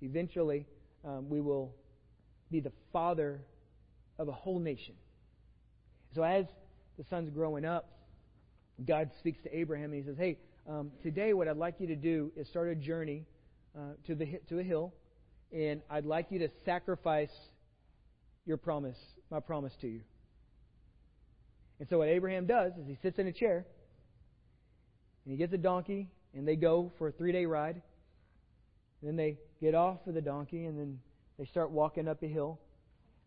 [0.00, 0.66] Eventually,
[1.04, 1.74] um, we will
[2.52, 3.40] be the father
[4.18, 4.94] of a whole nation.
[6.14, 6.46] So as
[6.98, 7.88] the son's growing up,
[8.86, 11.96] God speaks to Abraham and he says, "Hey." Um, today, what I'd like you to
[11.96, 13.26] do is start a journey
[13.76, 14.94] uh, to the to a hill,
[15.52, 17.32] and I'd like you to sacrifice
[18.46, 20.02] your promise, my promise to you.
[21.80, 23.66] And so, what Abraham does is he sits in a chair,
[25.24, 27.82] and he gets a donkey, and they go for a three day ride.
[29.00, 31.00] And then they get off of the donkey, and then
[31.38, 32.60] they start walking up a hill.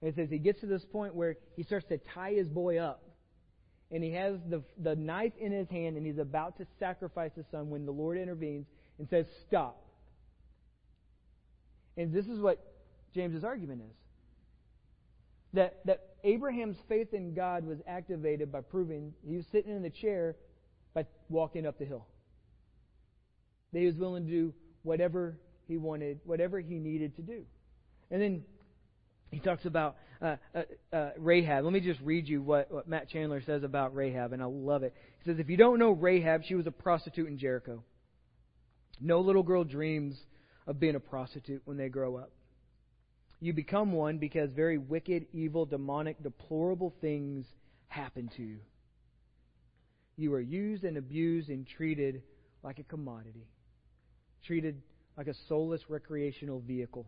[0.02, 2.78] And it says he gets to this point where he starts to tie his boy
[2.78, 3.02] up
[3.92, 7.46] and he has the, the knife in his hand and he's about to sacrifice his
[7.52, 8.66] son when the Lord intervenes
[9.00, 9.82] and says, Stop.
[11.98, 12.60] And this is what
[13.14, 13.96] James's argument is.
[15.54, 19.90] That, that Abraham's faith in God was activated by proving he was sitting in the
[19.90, 20.36] chair
[20.94, 22.06] by walking up the hill.
[23.72, 25.38] That he was willing to do whatever
[25.68, 27.46] he wanted, whatever he needed to do.
[28.12, 28.44] And then
[29.32, 30.62] he talks about uh, uh,
[30.94, 31.64] uh, Rahab.
[31.64, 34.84] Let me just read you what, what Matt Chandler says about Rahab, and I love
[34.84, 34.94] it.
[35.24, 37.84] He says, If you don't know Rahab, she was a prostitute in Jericho.
[39.02, 40.16] No little girl dreams
[40.68, 42.32] of being a prostitute when they grow up.
[43.42, 47.46] You become one because very wicked, evil, demonic, deplorable things
[47.88, 48.60] happen to you.
[50.18, 52.24] You are used and abused and treated
[52.64, 53.48] like a commodity,
[54.46, 54.82] treated
[55.18, 57.06] like a soulless recreational vehicle.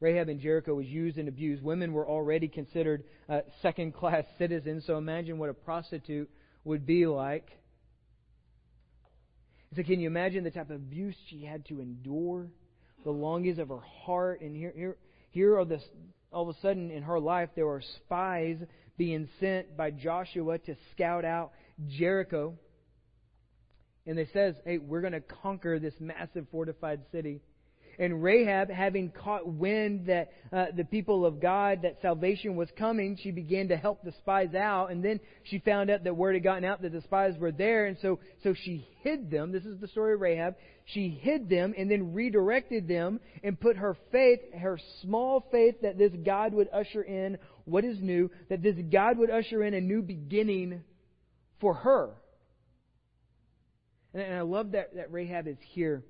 [0.00, 1.62] Rahab in Jericho was used and abused.
[1.62, 6.30] Women were already considered uh, second class citizens, so imagine what a prostitute
[6.64, 7.50] would be like.
[9.76, 12.48] So, can you imagine the type of abuse she had to endure?
[13.04, 14.40] The longings of her heart.
[14.40, 14.96] And here, here,
[15.30, 15.82] here are this,
[16.32, 18.56] all of a sudden in her life, there were spies
[18.98, 21.52] being sent by Joshua to scout out
[21.88, 22.58] Jericho.
[24.06, 27.40] And they says, hey, we're going to conquer this massive fortified city.
[28.00, 33.18] And Rahab, having caught wind that uh, the people of God, that salvation was coming,
[33.22, 34.90] she began to help the spies out.
[34.90, 37.84] And then she found out that word had gotten out that the spies were there.
[37.84, 39.52] And so, so she hid them.
[39.52, 40.54] This is the story of Rahab.
[40.86, 45.98] She hid them and then redirected them and put her faith, her small faith that
[45.98, 47.36] this God would usher in
[47.66, 50.84] what is new, that this God would usher in a new beginning
[51.60, 52.14] for her.
[54.14, 56.02] And, I love that, that Rahab is here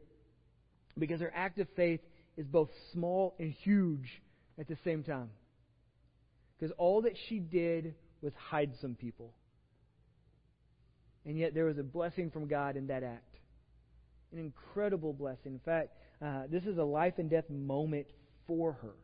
[1.00, 2.00] because her act of faith
[2.36, 4.22] is both small and huge
[4.58, 5.30] at the same time.
[6.58, 9.32] Because all that she did was hide some people.
[11.24, 13.36] And yet there was a blessing from God in that act.
[14.32, 15.54] An incredible blessing.
[15.54, 15.90] In fact,
[16.24, 18.06] uh, this is a life and death moment
[18.46, 18.94] for her.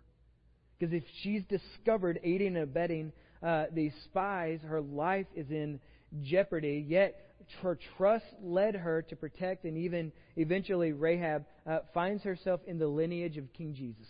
[0.78, 5.80] Because if she's discovered aiding and abetting uh, these spies, her life is in
[6.22, 6.84] jeopardy.
[6.86, 7.25] Yet
[7.62, 12.86] her trust led her to protect, and even eventually Rahab uh, finds herself in the
[12.86, 14.08] lineage of King Jesus.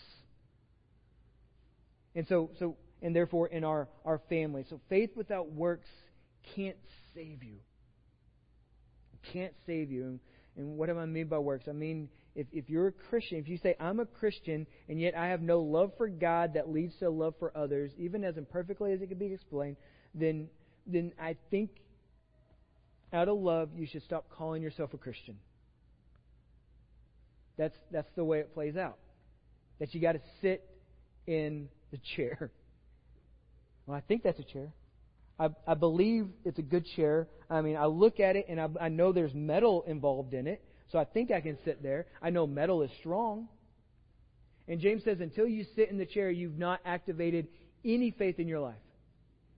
[2.15, 4.65] And so, so, and therefore in our, our family.
[4.71, 5.89] So faith without works
[6.55, 6.79] can't
[7.15, 7.59] save you.
[9.33, 10.05] Can't save you.
[10.05, 10.21] And,
[10.57, 11.67] and what do I mean by works?
[11.69, 15.17] I mean, if, if you're a Christian, if you say, I'm a Christian, and yet
[15.17, 18.93] I have no love for God that leads to love for others, even as imperfectly
[18.93, 19.77] as it could be explained,
[20.15, 20.49] then,
[20.87, 21.71] then I think
[23.17, 25.37] out of love, you should stop calling yourself a Christian.
[27.57, 28.99] That's, that's the way it plays out.
[29.81, 30.69] That you got to sit
[31.27, 32.51] in the chair.
[33.87, 34.73] Well, I think that's a chair.
[35.39, 37.29] I, I believe it's a good chair.
[37.49, 40.61] I mean, I look at it and I, I know there's metal involved in it,
[40.91, 42.07] so I think I can sit there.
[42.21, 43.47] I know metal is strong.
[44.67, 47.47] And James says, until you sit in the chair, you've not activated
[47.85, 48.75] any faith in your life.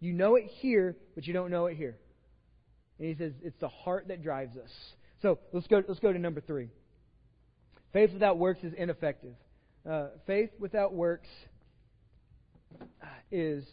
[0.00, 1.96] You know it here, but you don't know it here.
[2.98, 4.70] And he says it's the heart that drives us.
[5.22, 6.68] So let's go, let's go to number three.
[7.92, 9.34] Faith without works is ineffective.
[9.88, 11.28] Uh, faith without works
[13.30, 13.64] is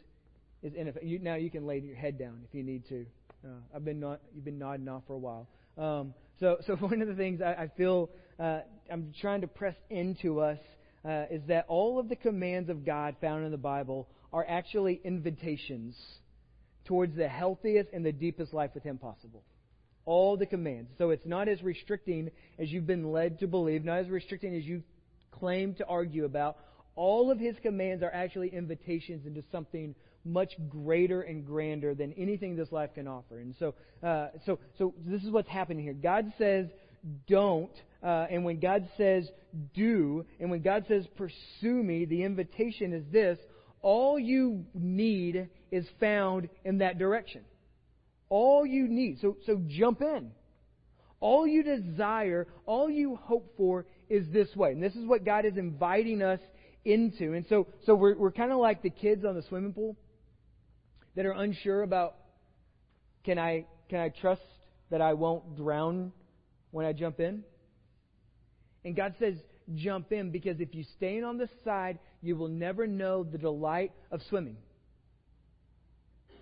[0.64, 1.10] is ineffective.
[1.10, 3.06] You, now you can lay your head down if you need to.
[3.46, 5.48] Uh, I've been not, you've been nodding off for a while.
[5.78, 8.10] Um, so so one of the things I, I feel
[8.40, 8.62] uh,
[8.92, 10.60] I'm trying to press into us
[11.04, 15.00] uh, is that all of the commands of God found in the Bible are actually
[15.04, 15.96] invitations
[16.86, 19.44] towards the healthiest and the deepest life with Him possible.
[20.06, 20.92] all the commands.
[20.98, 22.30] So it's not as restricting
[22.60, 24.84] as you've been led to believe, not as restricting as you
[25.32, 26.58] claim to argue about.
[26.96, 32.56] All of his commands are actually invitations into something much greater and grander than anything
[32.56, 33.40] this life can offer.
[33.40, 35.94] And so, uh, so, so this is what's happening here.
[35.94, 36.68] God says,
[37.28, 37.72] "Don't,"
[38.02, 39.30] uh, and when God says,
[39.76, 43.38] "Do," and when God says, "Pursue me," the invitation is this:
[43.82, 47.42] all you need is found in that direction.
[48.30, 49.20] All you need.
[49.22, 50.32] So, so jump in.
[51.20, 54.72] All you desire, all you hope for is this way.
[54.72, 56.40] And this is what God is inviting us
[56.84, 57.34] into.
[57.34, 59.96] And so, so we're, we're kind of like the kids on the swimming pool
[61.16, 62.16] that are unsure about
[63.24, 64.42] can I, can I trust
[64.92, 66.12] that I won't drown
[66.72, 67.44] when I jump in?
[68.84, 69.36] And God says,
[69.74, 73.92] jump in because if you stay on the side, you will never know the delight
[74.12, 74.58] of swimming.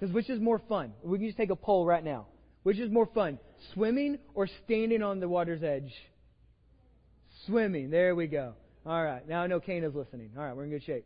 [0.04, 0.92] Because which is more fun?
[1.02, 2.26] We can just take a poll right now.
[2.64, 3.40] Which is more fun,
[3.74, 5.94] swimming or standing on the water's edge?
[7.46, 7.90] Swimming.
[7.90, 8.56] There we go.
[8.86, 9.26] All right.
[9.26, 10.32] Now I know Kane is listening.
[10.38, 11.06] All right, we're in good shape.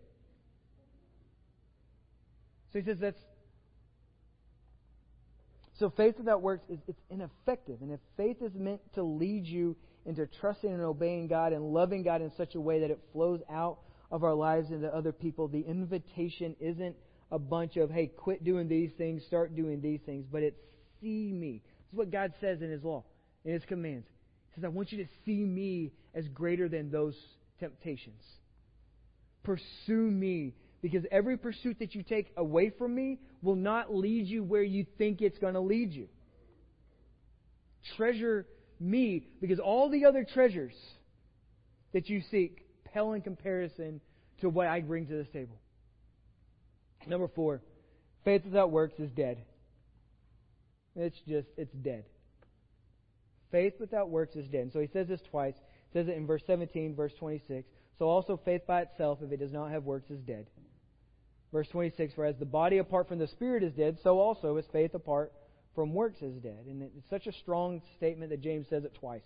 [2.74, 3.20] So he says that's.
[5.78, 7.84] So faith without works is it's ineffective.
[7.84, 9.76] And if faith is meant to lead you
[10.08, 13.42] into trusting and obeying God and loving God in such a way that it flows
[13.48, 13.78] out
[14.10, 16.96] of our lives into other people, the invitation isn't
[17.32, 20.60] a bunch of, hey, quit doing these things, start doing these things, but it's
[21.02, 21.62] see me.
[21.64, 23.04] This is what God says in His law,
[23.46, 24.08] in His commands.
[24.50, 27.16] He says, I want you to see me as greater than those
[27.60, 28.24] temptations.
[29.44, 34.44] Pursue me, because every pursuit that you take away from me will not lead you
[34.44, 36.08] where you think it's going to lead you.
[37.96, 38.46] Treasure
[38.80, 40.74] me, because all the other treasures
[41.94, 44.02] that you seek pale in comparison
[44.42, 45.58] to what I bring to this table.
[47.08, 47.62] Number four,
[48.26, 49.38] faith without works is dead.
[50.96, 52.04] It's just, it's dead.
[53.52, 54.62] Faith without works is dead.
[54.62, 55.56] And so he says this twice.
[55.92, 57.68] He says it in verse 17, verse 26.
[57.98, 60.48] So also faith by itself, if it does not have works, is dead.
[61.52, 64.94] Verse 26, whereas the body apart from the spirit is dead, so also is faith
[64.94, 65.32] apart
[65.76, 66.66] from works is dead.
[66.68, 69.22] And it's such a strong statement that James says it twice.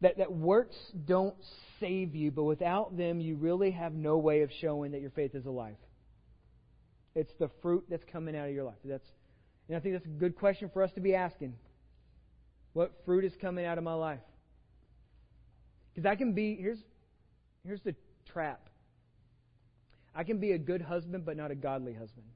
[0.00, 0.74] That, that works
[1.06, 1.36] don't
[1.78, 5.36] save you, but without them, you really have no way of showing that your faith
[5.36, 5.76] is alive.
[7.14, 8.76] It's the fruit that's coming out of your life.
[8.84, 9.06] That's,
[9.68, 11.54] and I think that's a good question for us to be asking.
[12.72, 14.20] What fruit is coming out of my life?
[15.94, 16.78] Because I can be, here's,
[17.66, 17.94] here's the
[18.32, 18.68] trap.
[20.14, 22.26] I can be a good husband, but not a godly husband.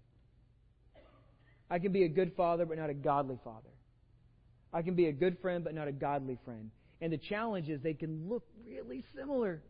[1.71, 3.71] I can be a good father, but not a godly father.
[4.73, 6.71] I can be a good friend, but not a godly friend.
[7.01, 9.63] And the challenge is they can look really similar.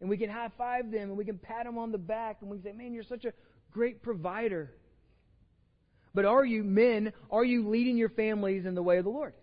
[0.00, 2.50] And we can high five them and we can pat them on the back and
[2.50, 3.32] we can say, Man, you're such a
[3.72, 4.70] great provider.
[6.14, 9.34] But are you, men, are you leading your families in the way of the Lord?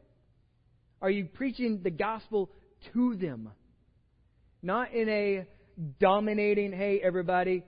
[1.02, 2.50] Are you preaching the gospel
[2.94, 3.52] to them?
[4.62, 5.46] Not in a
[6.00, 7.64] dominating, hey, everybody,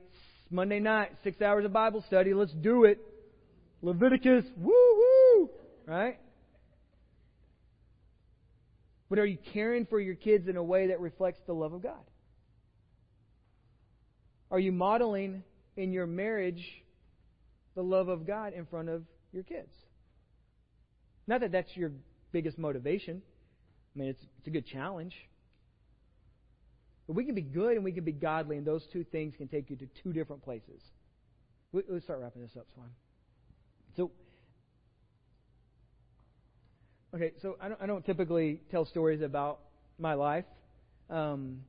[0.50, 3.00] Monday night, six hours of Bible study, let's do it.
[3.82, 5.50] Leviticus, woo woo,
[5.86, 6.18] right?
[9.10, 11.84] But are you caring for your kids in a way that reflects the love of
[11.84, 12.04] God?
[14.50, 15.44] Are you modeling
[15.78, 16.64] in your marriage
[17.76, 19.70] the love of God in front of your kids.
[21.28, 21.92] Not that that's your
[22.32, 23.22] biggest motivation.
[23.96, 25.14] I mean, it's, it's a good challenge.
[27.06, 29.48] But we can be good and we can be godly, and those two things can
[29.48, 30.82] take you to two different places.
[31.72, 32.90] Let's start wrapping this up, Swan.
[33.96, 34.12] So,
[37.16, 39.60] okay, so I don't, I don't typically tell stories about
[40.00, 40.46] my life,
[41.10, 41.62] um,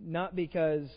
[0.00, 0.88] not because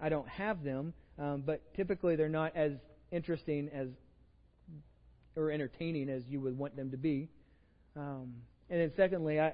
[0.00, 2.72] I don't have them, um, but typically they're not as
[3.12, 3.88] interesting as
[5.36, 7.28] or entertaining as you would want them to be.
[7.96, 8.34] Um,
[8.68, 9.52] and then secondly, I,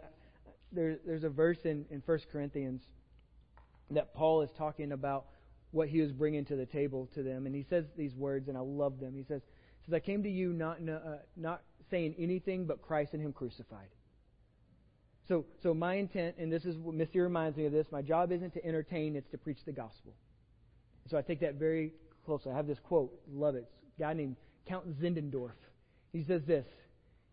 [0.72, 2.82] there, there's a verse in, in 1 Corinthians
[3.90, 5.26] that Paul is talking about
[5.70, 8.56] what he was bringing to the table to them, and he says these words, and
[8.56, 9.14] I love them.
[9.14, 9.42] He says,
[9.84, 13.88] "says I came to you not uh, not saying anything but Christ and Him crucified."
[15.28, 17.86] So, so my intent, and this is what Missy reminds me of this.
[17.90, 20.14] My job isn't to entertain; it's to preach the gospel.
[21.08, 21.92] So I take that very
[22.24, 22.52] closely.
[22.52, 23.68] I have this quote, love it.
[23.88, 24.36] It's a guy named
[24.68, 25.52] Count Zinzendorf.
[26.12, 26.66] He says this.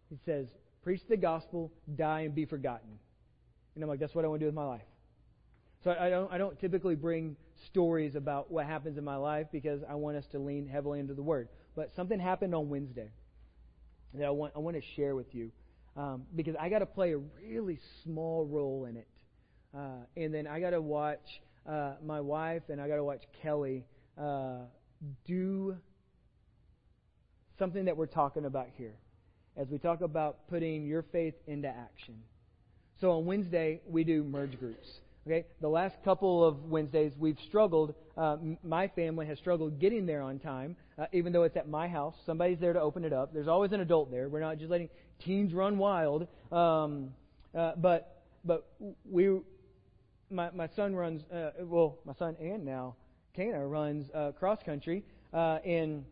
[0.10, 0.48] He says,
[0.84, 3.00] Preach the gospel, die, and be forgotten.
[3.74, 4.82] And I'm like, that's what I want to do with my life.
[5.84, 9.82] So I don't, I don't typically bring stories about what happens in my life because
[9.90, 11.50] I want us to lean heavily into the Word.
[11.76, 13.10] But something happened on Wednesday
[14.14, 15.52] that I want, I want to share with you
[15.98, 19.08] um, because I got to play a really small role in it.
[19.76, 23.24] Uh, and then I got to watch uh, my wife and I got to watch
[23.42, 23.86] Kelly
[24.18, 24.60] uh,
[25.26, 25.76] do
[27.60, 28.96] something that we're talking about here.
[29.56, 32.16] as we talk about putting your faith into action.
[33.02, 34.88] So on Wednesday, we do merge groups.
[35.26, 37.94] Okay, the last couple of Wednesdays we've struggled.
[38.18, 41.88] Uh, my family has struggled getting there on time, uh, even though it's at my
[41.88, 42.14] house.
[42.26, 43.34] Somebody's there to open it up.
[43.34, 44.28] There's always an adult there.
[44.28, 44.90] We're not just letting
[45.24, 46.28] teens run wild.
[46.52, 47.12] Um,
[47.58, 48.68] uh, but but
[49.10, 49.40] we,
[50.34, 51.24] my my son runs.
[51.32, 52.96] Uh, well, my son and now
[53.36, 55.04] Kana runs uh, cross country
[55.34, 56.06] uh, in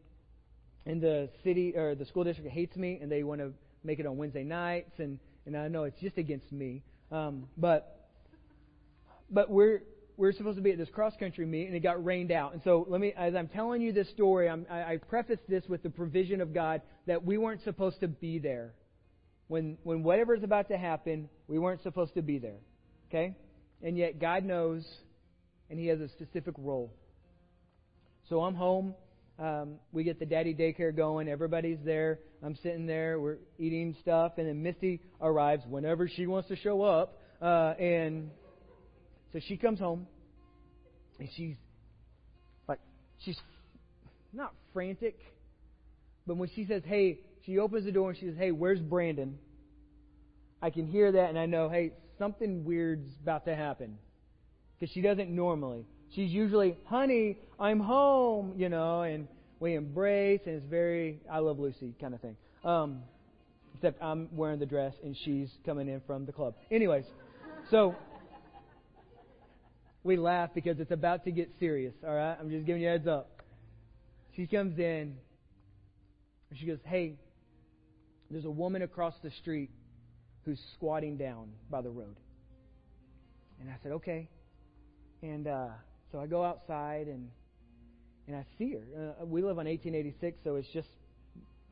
[0.85, 3.53] in the city or the school district hates me, and they want to
[3.83, 6.83] make it on Wednesday nights, and and I know it's just against me.
[7.11, 8.07] Um, but
[9.29, 9.81] but we're
[10.17, 12.53] we're supposed to be at this cross country meet, and it got rained out.
[12.53, 15.63] And so let me, as I'm telling you this story, I'm, I, I preface this
[15.67, 18.73] with the provision of God that we weren't supposed to be there.
[19.47, 22.59] When when whatever's about to happen, we weren't supposed to be there.
[23.09, 23.35] Okay,
[23.83, 24.85] and yet God knows,
[25.69, 26.93] and He has a specific role.
[28.29, 28.95] So I'm home.
[29.39, 31.27] Um, we get the daddy daycare going.
[31.27, 32.19] Everybody's there.
[32.43, 33.19] I'm sitting there.
[33.19, 38.29] We're eating stuff, and then Misty arrives whenever she wants to show up, uh, and
[39.33, 40.07] so she comes home,
[41.19, 41.55] and she's
[42.67, 42.79] like,
[43.23, 43.39] she's
[44.33, 45.19] not frantic,
[46.27, 49.37] but when she says, hey, she opens the door and she says, hey, where's Brandon?
[50.61, 53.97] I can hear that, and I know, hey, something weird's about to happen.
[54.79, 55.87] Because she doesn't normally.
[56.13, 59.27] She's usually, honey, I'm home, you know, and
[59.59, 62.37] we embrace, and it's very, I love Lucy kind of thing.
[62.63, 62.99] Um,
[63.73, 66.53] except I'm wearing the dress, and she's coming in from the club.
[66.69, 67.05] Anyways,
[67.71, 67.95] so
[70.03, 72.37] we laugh because it's about to get serious, all right?
[72.39, 73.41] I'm just giving you a heads up.
[74.35, 75.15] She comes in
[76.51, 77.15] and she goes, Hey,
[78.29, 79.71] there's a woman across the street
[80.45, 82.15] who's squatting down by the road.
[83.59, 84.29] And I said, Okay.
[85.21, 85.67] And uh,
[86.11, 87.29] so I go outside and
[88.27, 89.15] and I see her.
[89.21, 90.87] Uh, we live on 1886, so it's just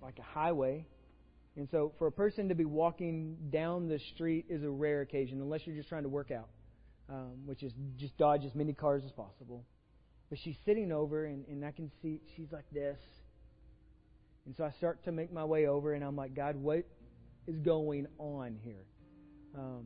[0.02, 0.86] like a highway.
[1.56, 5.42] And so for a person to be walking down the street is a rare occasion,
[5.42, 6.50] unless you're just trying to work out
[7.12, 9.66] um, which is just dodge as many cars as possible.
[10.30, 12.98] But she's sitting over, and, and I can see she's like this.
[14.46, 16.86] And so I start to make my way over, and I'm like, God, what
[17.48, 18.86] is going on here?
[19.58, 19.86] Um,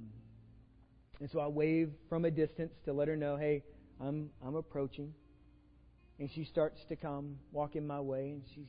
[1.20, 3.64] and so I wave from a distance to let her know, hey,
[4.02, 5.14] I'm I'm approaching.
[6.20, 8.68] And she starts to come, walking my way, and she's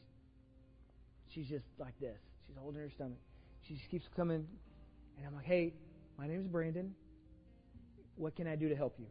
[1.34, 2.18] she's just like this.
[2.46, 3.18] She's holding her stomach.
[3.66, 4.46] She just keeps coming,
[5.16, 5.74] and I'm like, hey,
[6.18, 6.94] my name is Brandon.
[8.16, 9.06] What can I do to help you?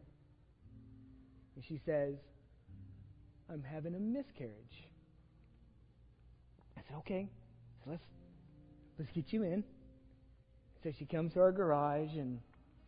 [1.56, 2.16] And she says,
[3.50, 4.88] I'm having a miscarriage.
[6.78, 7.30] I said, okay,
[7.84, 8.04] so let's
[8.98, 9.64] let's get you in.
[10.84, 12.40] So she comes to our garage and,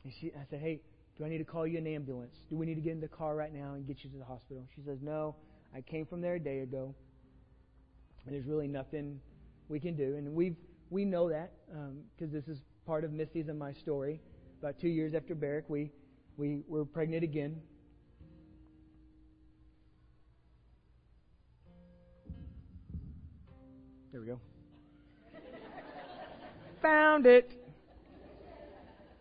[0.04, 0.82] and she I said, Hey,
[1.18, 2.36] do I need to call you an ambulance?
[2.50, 4.26] Do we need to get in the car right now and get you to the
[4.26, 4.64] hospital?
[4.76, 5.36] She says, No,
[5.74, 6.94] I came from there a day ago.
[8.26, 9.20] And there's really nothing
[9.70, 10.16] we can do.
[10.18, 10.56] And we've,
[10.90, 14.20] we know that because um, this is part of Misty's and my story.
[14.60, 15.92] About two years after Barrick, we
[16.38, 17.62] we were pregnant again.
[24.12, 24.40] There we go.
[26.82, 27.52] Found it.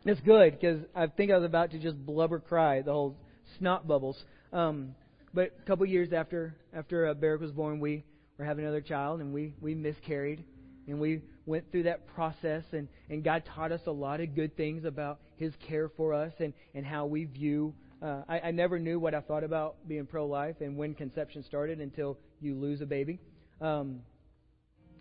[0.05, 3.17] It's good because I think I was about to just blubber cry the whole
[3.59, 4.23] snot bubbles.
[4.53, 4.95] Um,
[5.33, 8.05] but a couple years after after uh, Barrick was born, we
[8.39, 10.45] were having another child and we we miscarried,
[10.87, 14.57] and we went through that process, and, and God taught us a lot of good
[14.57, 17.75] things about His care for us and, and how we view.
[18.03, 21.45] Uh, I, I never knew what I thought about being pro life and when conception
[21.45, 23.19] started until you lose a baby.
[23.61, 24.01] Um,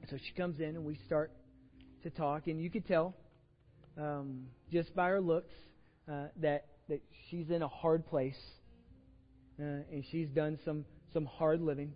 [0.10, 1.32] so she comes in, and we start
[2.04, 3.16] to talk, and you could tell
[3.97, 5.54] um, just by her looks
[6.12, 8.39] uh, that, that she's in a hard place,
[9.60, 11.93] uh, and she's done some, some hard living.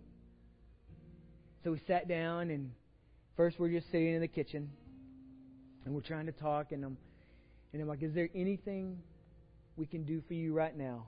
[1.64, 2.70] So we sat down and
[3.38, 4.68] First, we're just sitting in the kitchen
[5.84, 6.98] and we're trying to talk, and I'm,
[7.72, 8.98] and I'm like, Is there anything
[9.76, 11.06] we can do for you right now?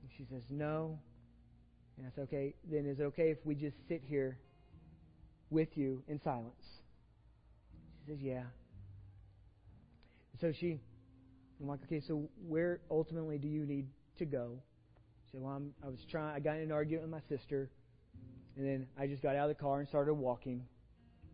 [0.00, 0.98] And she says, No.
[1.98, 4.38] And I said, Okay, then is it okay if we just sit here
[5.50, 6.79] with you in silence?
[8.10, 8.42] Says, Yeah.
[10.40, 10.80] So she,
[11.60, 13.86] I'm like, Okay, so where ultimately do you need
[14.18, 14.58] to go?
[15.24, 17.70] She said, Well, I'm, I was trying, I got in an argument with my sister,
[18.56, 20.64] and then I just got out of the car and started walking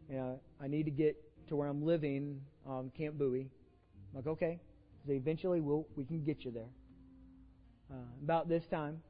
[0.08, 1.16] you know, I need to get
[1.48, 3.50] to where I'm living, um, Camp Bowie.
[4.10, 4.60] I'm like, okay.
[5.06, 6.68] So eventually we'll, we can get you there.
[7.90, 9.00] Uh, about this time,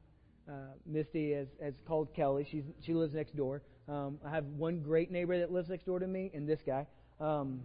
[0.49, 2.47] uh, Misty has, has called Kelly.
[2.49, 3.63] She's, she lives next door.
[3.87, 6.85] Um, I have one great neighbor that lives next door to me, and this guy.
[7.19, 7.61] Um,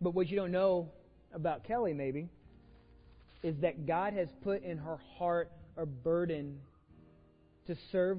[0.00, 0.90] but what you don't know
[1.32, 2.28] about Kelly, maybe,
[3.42, 6.58] is that God has put in her heart a burden
[7.66, 8.18] to serve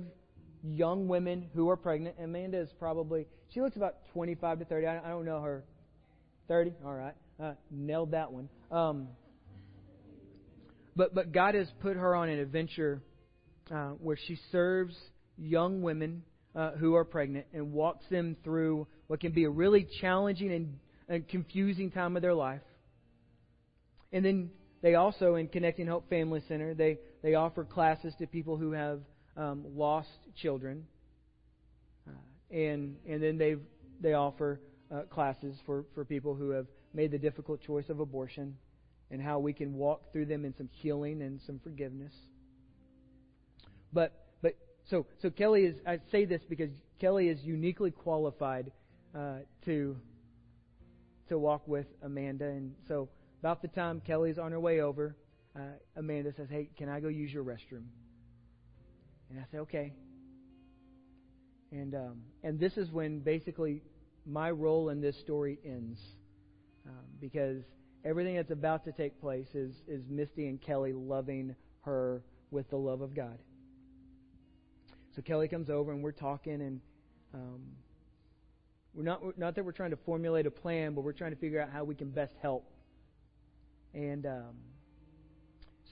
[0.63, 2.15] young women who are pregnant.
[2.21, 4.87] Amanda is probably, she looks about 25 to 30.
[4.87, 5.63] I, don't know her.
[6.47, 6.73] 30?
[6.85, 7.15] All right.
[7.41, 8.49] Uh, nailed that one.
[8.71, 9.07] Um,
[10.95, 13.01] but, but God has put her on an adventure
[13.71, 14.95] uh, where she serves
[15.37, 16.23] young women
[16.55, 20.79] uh, who are pregnant and walks them through what can be a really challenging and,
[21.07, 22.61] and confusing time of their life.
[24.11, 24.49] And then
[24.81, 29.01] they also, in Connecting Hope Family Center, they, they offer classes to people who have
[29.37, 30.85] um, lost children.
[32.07, 33.55] Uh, and, and then they
[34.01, 34.59] they offer
[34.93, 38.55] uh, classes for, for people who have made the difficult choice of abortion
[39.11, 42.13] and how we can walk through them in some healing and some forgiveness.
[43.91, 44.28] But but
[44.89, 48.71] so so Kelly is I say this because Kelly is uniquely qualified
[49.15, 49.95] uh, to
[51.29, 53.09] to walk with Amanda, and so
[53.39, 55.15] about the time Kelly's on her way over,
[55.55, 55.59] uh,
[55.95, 57.85] Amanda says, "Hey, can I go use your restroom?"
[59.29, 59.93] And I say, "Okay."
[61.71, 63.83] And um, and this is when basically
[64.25, 65.99] my role in this story ends,
[66.87, 67.61] um, because
[68.03, 72.77] everything that's about to take place is is Misty and Kelly loving her with the
[72.77, 73.37] love of God.
[75.16, 76.82] So Kelly comes over and we're talking, and
[77.34, 77.62] um,
[78.93, 81.62] we're not not that we're trying to formulate a plan, but we're trying to figure
[81.62, 82.70] out how we can best help.
[83.93, 84.55] And um,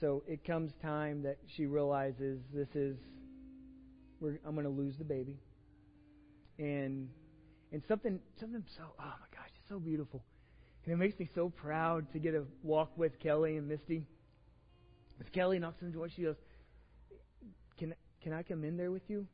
[0.00, 2.96] so it comes time that she realizes this is
[4.22, 5.38] I'm going to lose the baby,
[6.58, 7.08] and
[7.72, 10.22] and something something so oh my gosh, it's so beautiful,
[10.84, 14.04] and it makes me so proud to get a walk with Kelly and Misty.
[15.20, 16.36] As Kelly knocks on the door, she goes,
[17.78, 19.26] "Can can I come in there with you?"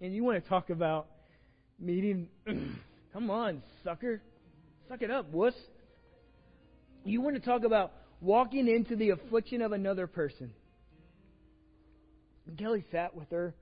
[0.00, 1.08] And you want to talk about
[1.78, 2.28] meeting?
[3.12, 4.22] come on, sucker,
[4.88, 5.54] suck it up, wuss.
[7.04, 10.52] You want to talk about walking into the affliction of another person.
[12.46, 13.54] And Kelly sat with her.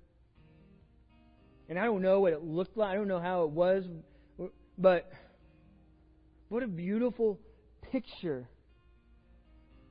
[1.68, 2.90] And I don't know what it looked like.
[2.90, 3.84] I don't know how it was.
[4.76, 5.10] But
[6.48, 7.38] what a beautiful
[7.92, 8.48] picture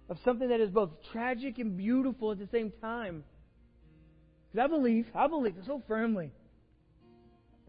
[0.10, 3.24] of something that is both tragic and beautiful at the same time.
[4.60, 6.32] I believe, I believe so firmly.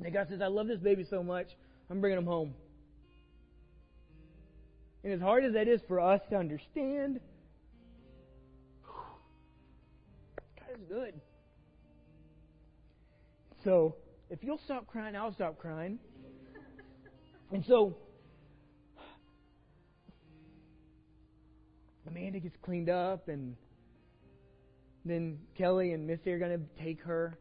[0.03, 1.49] And God says, I love this baby so much,
[1.91, 2.55] I'm bringing him home.
[5.05, 7.21] And as hard as that is for us to understand,
[10.59, 11.15] God is good.
[13.65, 13.97] So,
[14.31, 15.99] if you'll stop crying, I'll stop crying.
[17.51, 17.97] And so,
[22.07, 23.57] Amanda gets cleaned up, and
[25.05, 27.39] then Kelly and Missy are going to take her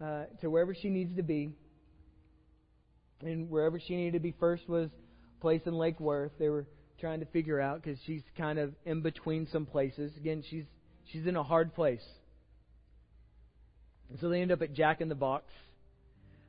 [0.00, 1.52] uh, to wherever she needs to be.
[3.20, 4.90] And wherever she needed to be first was
[5.40, 6.32] place in Lake Worth.
[6.38, 6.66] They were
[7.00, 10.12] trying to figure out because she's kind of in between some places.
[10.16, 10.64] Again, she's
[11.12, 12.04] she's in a hard place.
[14.10, 15.44] And so they end up at Jack in the Box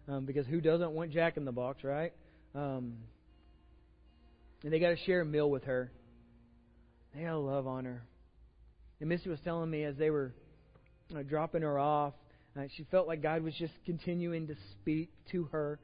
[0.07, 2.13] um, because who doesn't want Jack in the Box, right?
[2.55, 2.97] Um,
[4.63, 5.91] and they got to share a meal with her.
[7.13, 8.03] They got to love on her.
[8.99, 10.33] And Missy was telling me as they were
[11.15, 12.13] uh, dropping her off,
[12.57, 15.79] uh, she felt like God was just continuing to speak to her.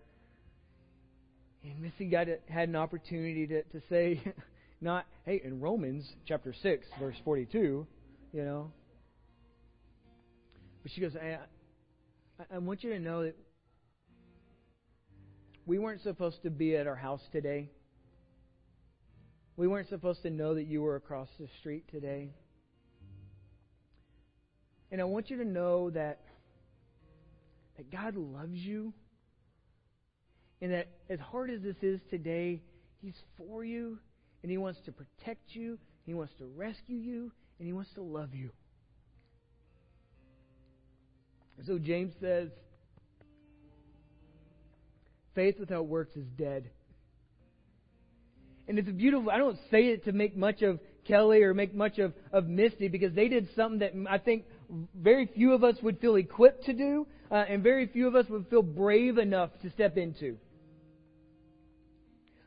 [1.64, 4.22] And Missy got to, had an opportunity to, to say,
[4.82, 7.88] Not, hey, in Romans chapter 6, verse 42,
[8.34, 8.72] you know.
[10.84, 11.40] But she goes, I,
[12.54, 13.36] I want you to know that
[15.66, 17.72] we weren't supposed to be at our house today.
[19.58, 22.32] We weren't supposed to know that you were across the street today.
[24.92, 26.22] And I want you to know that
[27.78, 28.94] that God loves you
[30.62, 32.62] and that as hard as this is today,
[33.02, 34.00] He's for you
[34.42, 38.02] and He wants to protect you, He wants to rescue you, and He wants to
[38.02, 38.52] love you.
[41.66, 42.50] So James says,
[45.34, 46.70] faith without works is dead.
[48.68, 49.30] And it's beautiful.
[49.30, 52.88] I don't say it to make much of Kelly or make much of, of Misty
[52.88, 54.46] because they did something that I think
[54.96, 58.26] very few of us would feel equipped to do, uh, and very few of us
[58.30, 60.38] would feel brave enough to step into.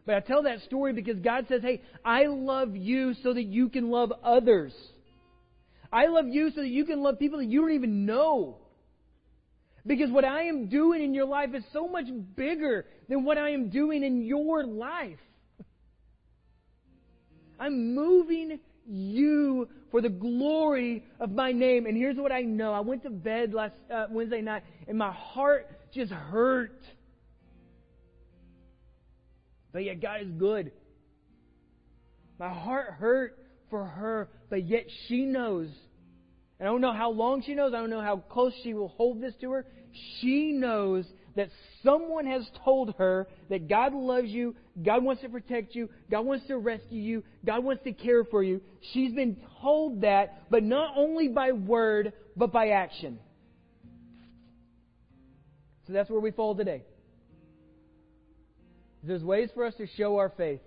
[0.06, 3.68] But I tell that story because God says, hey, I love you so that you
[3.68, 4.72] can love others.
[5.92, 8.56] I love you so that you can love people that you don't even know.
[9.86, 12.06] Because what I am doing in your life is so much
[12.36, 15.18] bigger than what I am doing in your life.
[17.60, 21.86] I'm moving you for the glory of my name.
[21.86, 22.72] And here's what I know.
[22.72, 26.80] I went to bed last uh, Wednesday night and my heart just hurt
[29.72, 30.72] but yet God is good.
[32.39, 33.39] My heart hurt
[33.70, 35.68] for her, but yet she knows
[36.61, 37.72] I don't know how long she knows.
[37.72, 39.66] I don't know how close she will hold this to her.
[40.20, 41.05] She knows
[41.37, 41.51] that
[41.85, 44.55] someone has told her that God loves you,
[44.85, 48.43] God wants to protect you, God wants to rescue you, God wants to care for
[48.43, 48.61] you.
[48.93, 53.18] She's been told that, but not only by word, but by action.
[55.87, 56.83] So that's where we fall today.
[59.03, 60.61] There's ways for us to show our faith.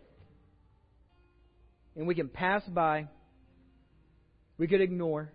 [1.95, 3.07] And we can pass by.
[4.57, 5.31] We could ignore.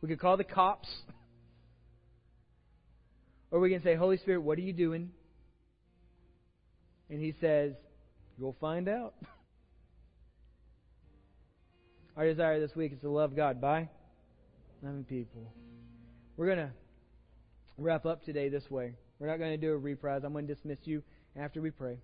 [0.00, 0.88] We could call the cops.
[3.52, 5.10] Or we can say, Holy Spirit, what are you doing?
[7.08, 7.74] And He says,
[8.38, 9.14] You'll find out.
[12.16, 13.90] Our desire this week is to love God by
[14.82, 15.52] loving people.
[16.36, 16.70] We're going to
[17.76, 18.94] wrap up today this way.
[19.18, 20.22] We're not going to do a reprise.
[20.24, 21.02] I'm going to dismiss you
[21.36, 21.98] after we pray.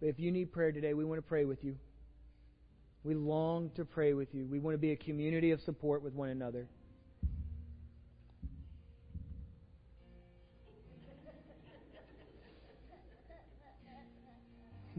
[0.00, 1.76] But if you need prayer today, we want to pray with you.
[3.04, 4.46] We long to pray with you.
[4.46, 6.66] We want to be a community of support with one another.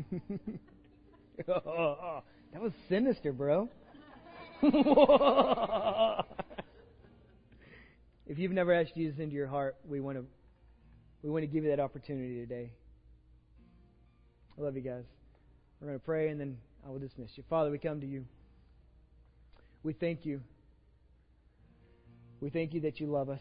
[1.48, 2.24] that
[2.62, 3.70] was sinister, bro.
[8.28, 10.26] if you've never asked Jesus into your heart, we want to
[11.24, 12.72] we want to give you that opportunity today.
[14.58, 15.04] I love you guys.
[15.80, 17.44] We're going to pray and then I will dismiss you.
[17.50, 18.26] Father, we come to you.
[19.84, 20.42] We thank you.
[22.40, 23.40] We thank you that you love us.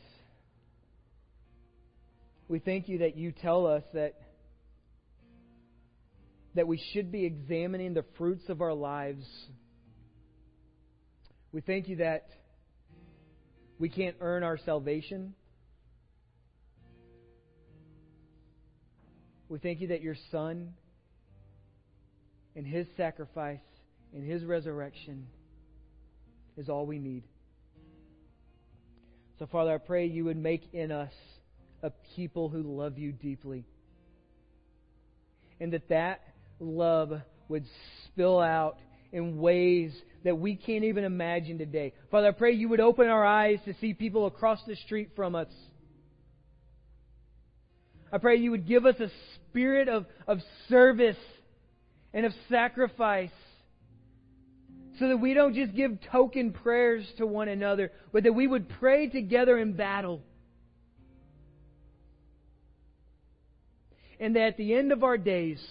[2.48, 4.20] We thank you that you tell us that
[6.54, 9.24] that we should be examining the fruits of our lives.
[11.52, 12.28] We thank you that
[13.78, 15.34] we can't earn our salvation.
[19.48, 20.74] We thank you that your Son
[22.54, 23.58] and his sacrifice
[24.12, 25.26] and his resurrection
[26.56, 27.24] is all we need.
[29.38, 31.12] So, Father, I pray you would make in us
[31.82, 33.64] a people who love you deeply.
[35.58, 36.20] And that that
[36.60, 37.12] love
[37.48, 37.64] would
[38.06, 38.78] spill out
[39.12, 39.92] in ways
[40.24, 41.92] that we can't even imagine today.
[42.10, 45.34] Father, I pray you would open our eyes to see people across the street from
[45.34, 45.48] us.
[48.12, 49.08] I pray you would give us a
[49.46, 50.38] spirit of, of
[50.68, 51.16] service
[52.12, 53.30] and of sacrifice
[54.98, 58.68] so that we don't just give token prayers to one another, but that we would
[58.68, 60.22] pray together in battle.
[64.18, 65.64] And that at the end of our days,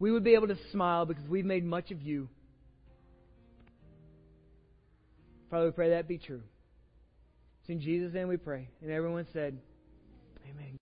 [0.00, 2.28] we would be able to smile because we've made much of you.
[5.50, 6.42] Father, we pray that be true.
[7.60, 8.68] It's in Jesus' name we pray.
[8.80, 9.58] And everyone said,
[10.48, 10.78] Amen.